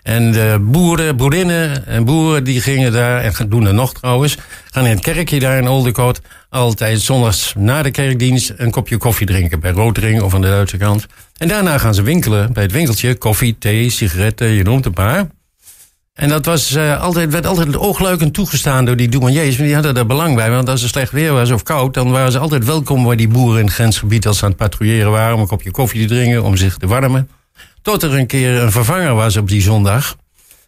En 0.03 0.31
de 0.31 0.57
boeren, 0.61 1.17
boerinnen 1.17 1.87
en 1.87 2.05
boeren 2.05 2.43
die 2.43 2.61
gingen 2.61 2.91
daar, 2.91 3.21
en 3.21 3.49
doen 3.49 3.67
er 3.67 3.73
nog 3.73 3.93
trouwens, 3.93 4.37
gaan 4.71 4.85
in 4.85 4.91
het 4.91 5.03
kerkje 5.03 5.39
daar 5.39 5.57
in 5.57 5.67
Oldekot 5.67 6.21
altijd 6.49 7.01
zondags 7.01 7.53
na 7.57 7.81
de 7.81 7.91
kerkdienst 7.91 8.53
een 8.57 8.71
kopje 8.71 8.97
koffie 8.97 9.27
drinken. 9.27 9.59
Bij 9.59 9.71
Rotering 9.71 10.21
of 10.21 10.33
aan 10.33 10.41
de 10.41 10.47
Duitse 10.47 10.77
kant. 10.77 11.05
En 11.37 11.47
daarna 11.47 11.77
gaan 11.77 11.93
ze 11.93 12.01
winkelen 12.01 12.53
bij 12.53 12.63
het 12.63 12.71
winkeltje. 12.71 13.15
Koffie, 13.15 13.57
thee, 13.57 13.89
sigaretten, 13.89 14.47
je 14.47 14.63
noemt 14.63 14.85
het 14.85 14.95
maar. 14.95 15.27
En 16.13 16.29
dat 16.29 16.45
was, 16.45 16.75
uh, 16.75 17.01
altijd, 17.01 17.31
werd 17.31 17.45
altijd 17.45 17.77
oogluikend 17.77 18.33
toegestaan 18.33 18.85
door 18.85 18.95
die 18.95 19.09
douaniers. 19.09 19.55
Want 19.55 19.65
die 19.65 19.73
hadden 19.73 19.93
daar 19.93 20.05
belang 20.05 20.35
bij. 20.35 20.51
Want 20.51 20.69
als 20.69 20.81
het 20.81 20.89
slecht 20.89 21.11
weer 21.11 21.33
was 21.33 21.51
of 21.51 21.63
koud, 21.63 21.93
dan 21.93 22.11
waren 22.11 22.31
ze 22.31 22.39
altijd 22.39 22.65
welkom 22.65 23.03
bij 23.03 23.15
die 23.15 23.27
boeren 23.27 23.59
in 23.59 23.65
het 23.65 23.73
grensgebied 23.73 24.27
als 24.27 24.37
ze 24.37 24.43
aan 24.43 24.49
het 24.49 24.59
patrouilleren 24.59 25.11
waren. 25.11 25.35
Om 25.35 25.41
een 25.41 25.47
kopje 25.47 25.71
koffie 25.71 26.07
te 26.07 26.13
drinken, 26.13 26.43
om 26.43 26.57
zich 26.57 26.77
te 26.77 26.87
warmen. 26.87 27.29
Tot 27.81 28.03
er 28.03 28.13
een 28.13 28.27
keer 28.27 28.61
een 28.61 28.71
vervanger 28.71 29.13
was 29.13 29.37
op 29.37 29.47
die 29.47 29.61
zondag. 29.61 30.15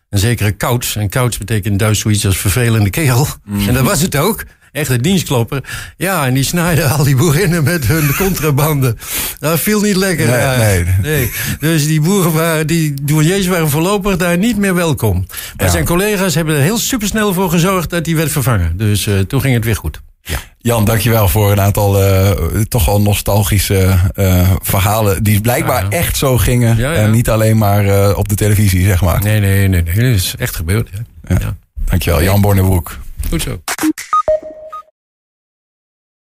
Een 0.10 0.20
zekere 0.20 0.52
koud. 0.52 0.96
En 0.98 1.10
koud 1.10 1.38
betekent 1.38 1.66
in 1.66 1.78
Duits 1.78 2.00
zoiets 2.00 2.26
als 2.26 2.38
vervelende 2.38 2.90
keel. 2.90 3.28
Mm. 3.44 3.68
En 3.68 3.74
dat 3.74 3.84
was 3.84 4.02
het 4.02 4.16
ook 4.16 4.44
echte 4.74 5.02
dienstklopper. 5.02 5.64
Ja, 5.98 6.26
en 6.26 6.34
die 6.34 6.44
snijden 6.44 6.90
al 6.90 7.04
die 7.04 7.16
boerinnen 7.16 7.64
met 7.64 7.88
hun 7.88 8.16
contrabanden. 8.16 8.98
Dat 9.40 9.60
viel 9.60 9.82
niet 9.82 9.96
lekker. 9.96 10.28
Nee, 10.28 10.58
nee. 10.58 10.94
nee. 11.02 11.32
Dus 11.60 11.86
die 11.86 12.02
boeren 12.02 12.34
waren, 12.34 12.68
die 12.68 12.94
douaniers 13.02 13.48
waren 13.48 13.70
voorlopig 13.70 14.18
daar 14.18 14.38
niet 14.38 14.58
meer 14.58 14.76
welkom. 14.76 15.26
Maar 15.58 15.70
zijn 15.70 15.86
collega's 15.86 16.36
hebben 16.36 16.56
er 16.56 16.62
heel 16.62 16.78
supersnel 16.78 17.34
voor 17.34 17.50
gezorgd 17.50 17.90
dat 17.90 18.06
hij 18.06 18.16
werd 18.16 18.32
vervangen. 18.32 18.78
Dus 18.78 19.06
uh, 19.06 19.20
toen 19.20 19.42
ging 19.42 19.54
het 19.54 19.66
weer 19.66 19.76
goed. 19.76 20.02
Ja. 20.22 20.38
Jan, 20.58 20.86
dankjewel 20.86 21.28
voor 21.28 21.52
een 21.52 21.62
aantal 21.62 22.02
uh, 22.02 22.32
toch 22.68 22.90
al 22.90 23.02
nostalgische 23.02 23.96
uh, 24.16 24.50
verhalen. 24.62 25.24
Die 25.24 25.42
blijkbaar 25.42 25.90
echt 25.90 26.18
zo 26.18 26.38
gingen. 26.38 26.78
Ja, 26.78 26.94
en 26.94 27.12
niet 27.12 27.30
alleen 27.30 27.58
maar 27.58 28.16
op 28.16 28.30
de 28.30 28.36
televisie, 28.36 28.86
zeg 28.86 29.02
maar. 29.02 29.24
Nee, 29.24 29.40
nee, 29.40 29.68
nee. 29.68 29.84
nee. 29.84 29.96
Dat 29.96 30.20
is 30.20 30.36
echt 30.38 30.56
gebeurd. 30.56 30.90
Ja. 31.28 31.56
Dankjewel, 31.86 32.24
Jan 32.24 32.42
Bornebroek. 32.42 32.98
Goed 33.30 33.42
zo. 33.42 33.62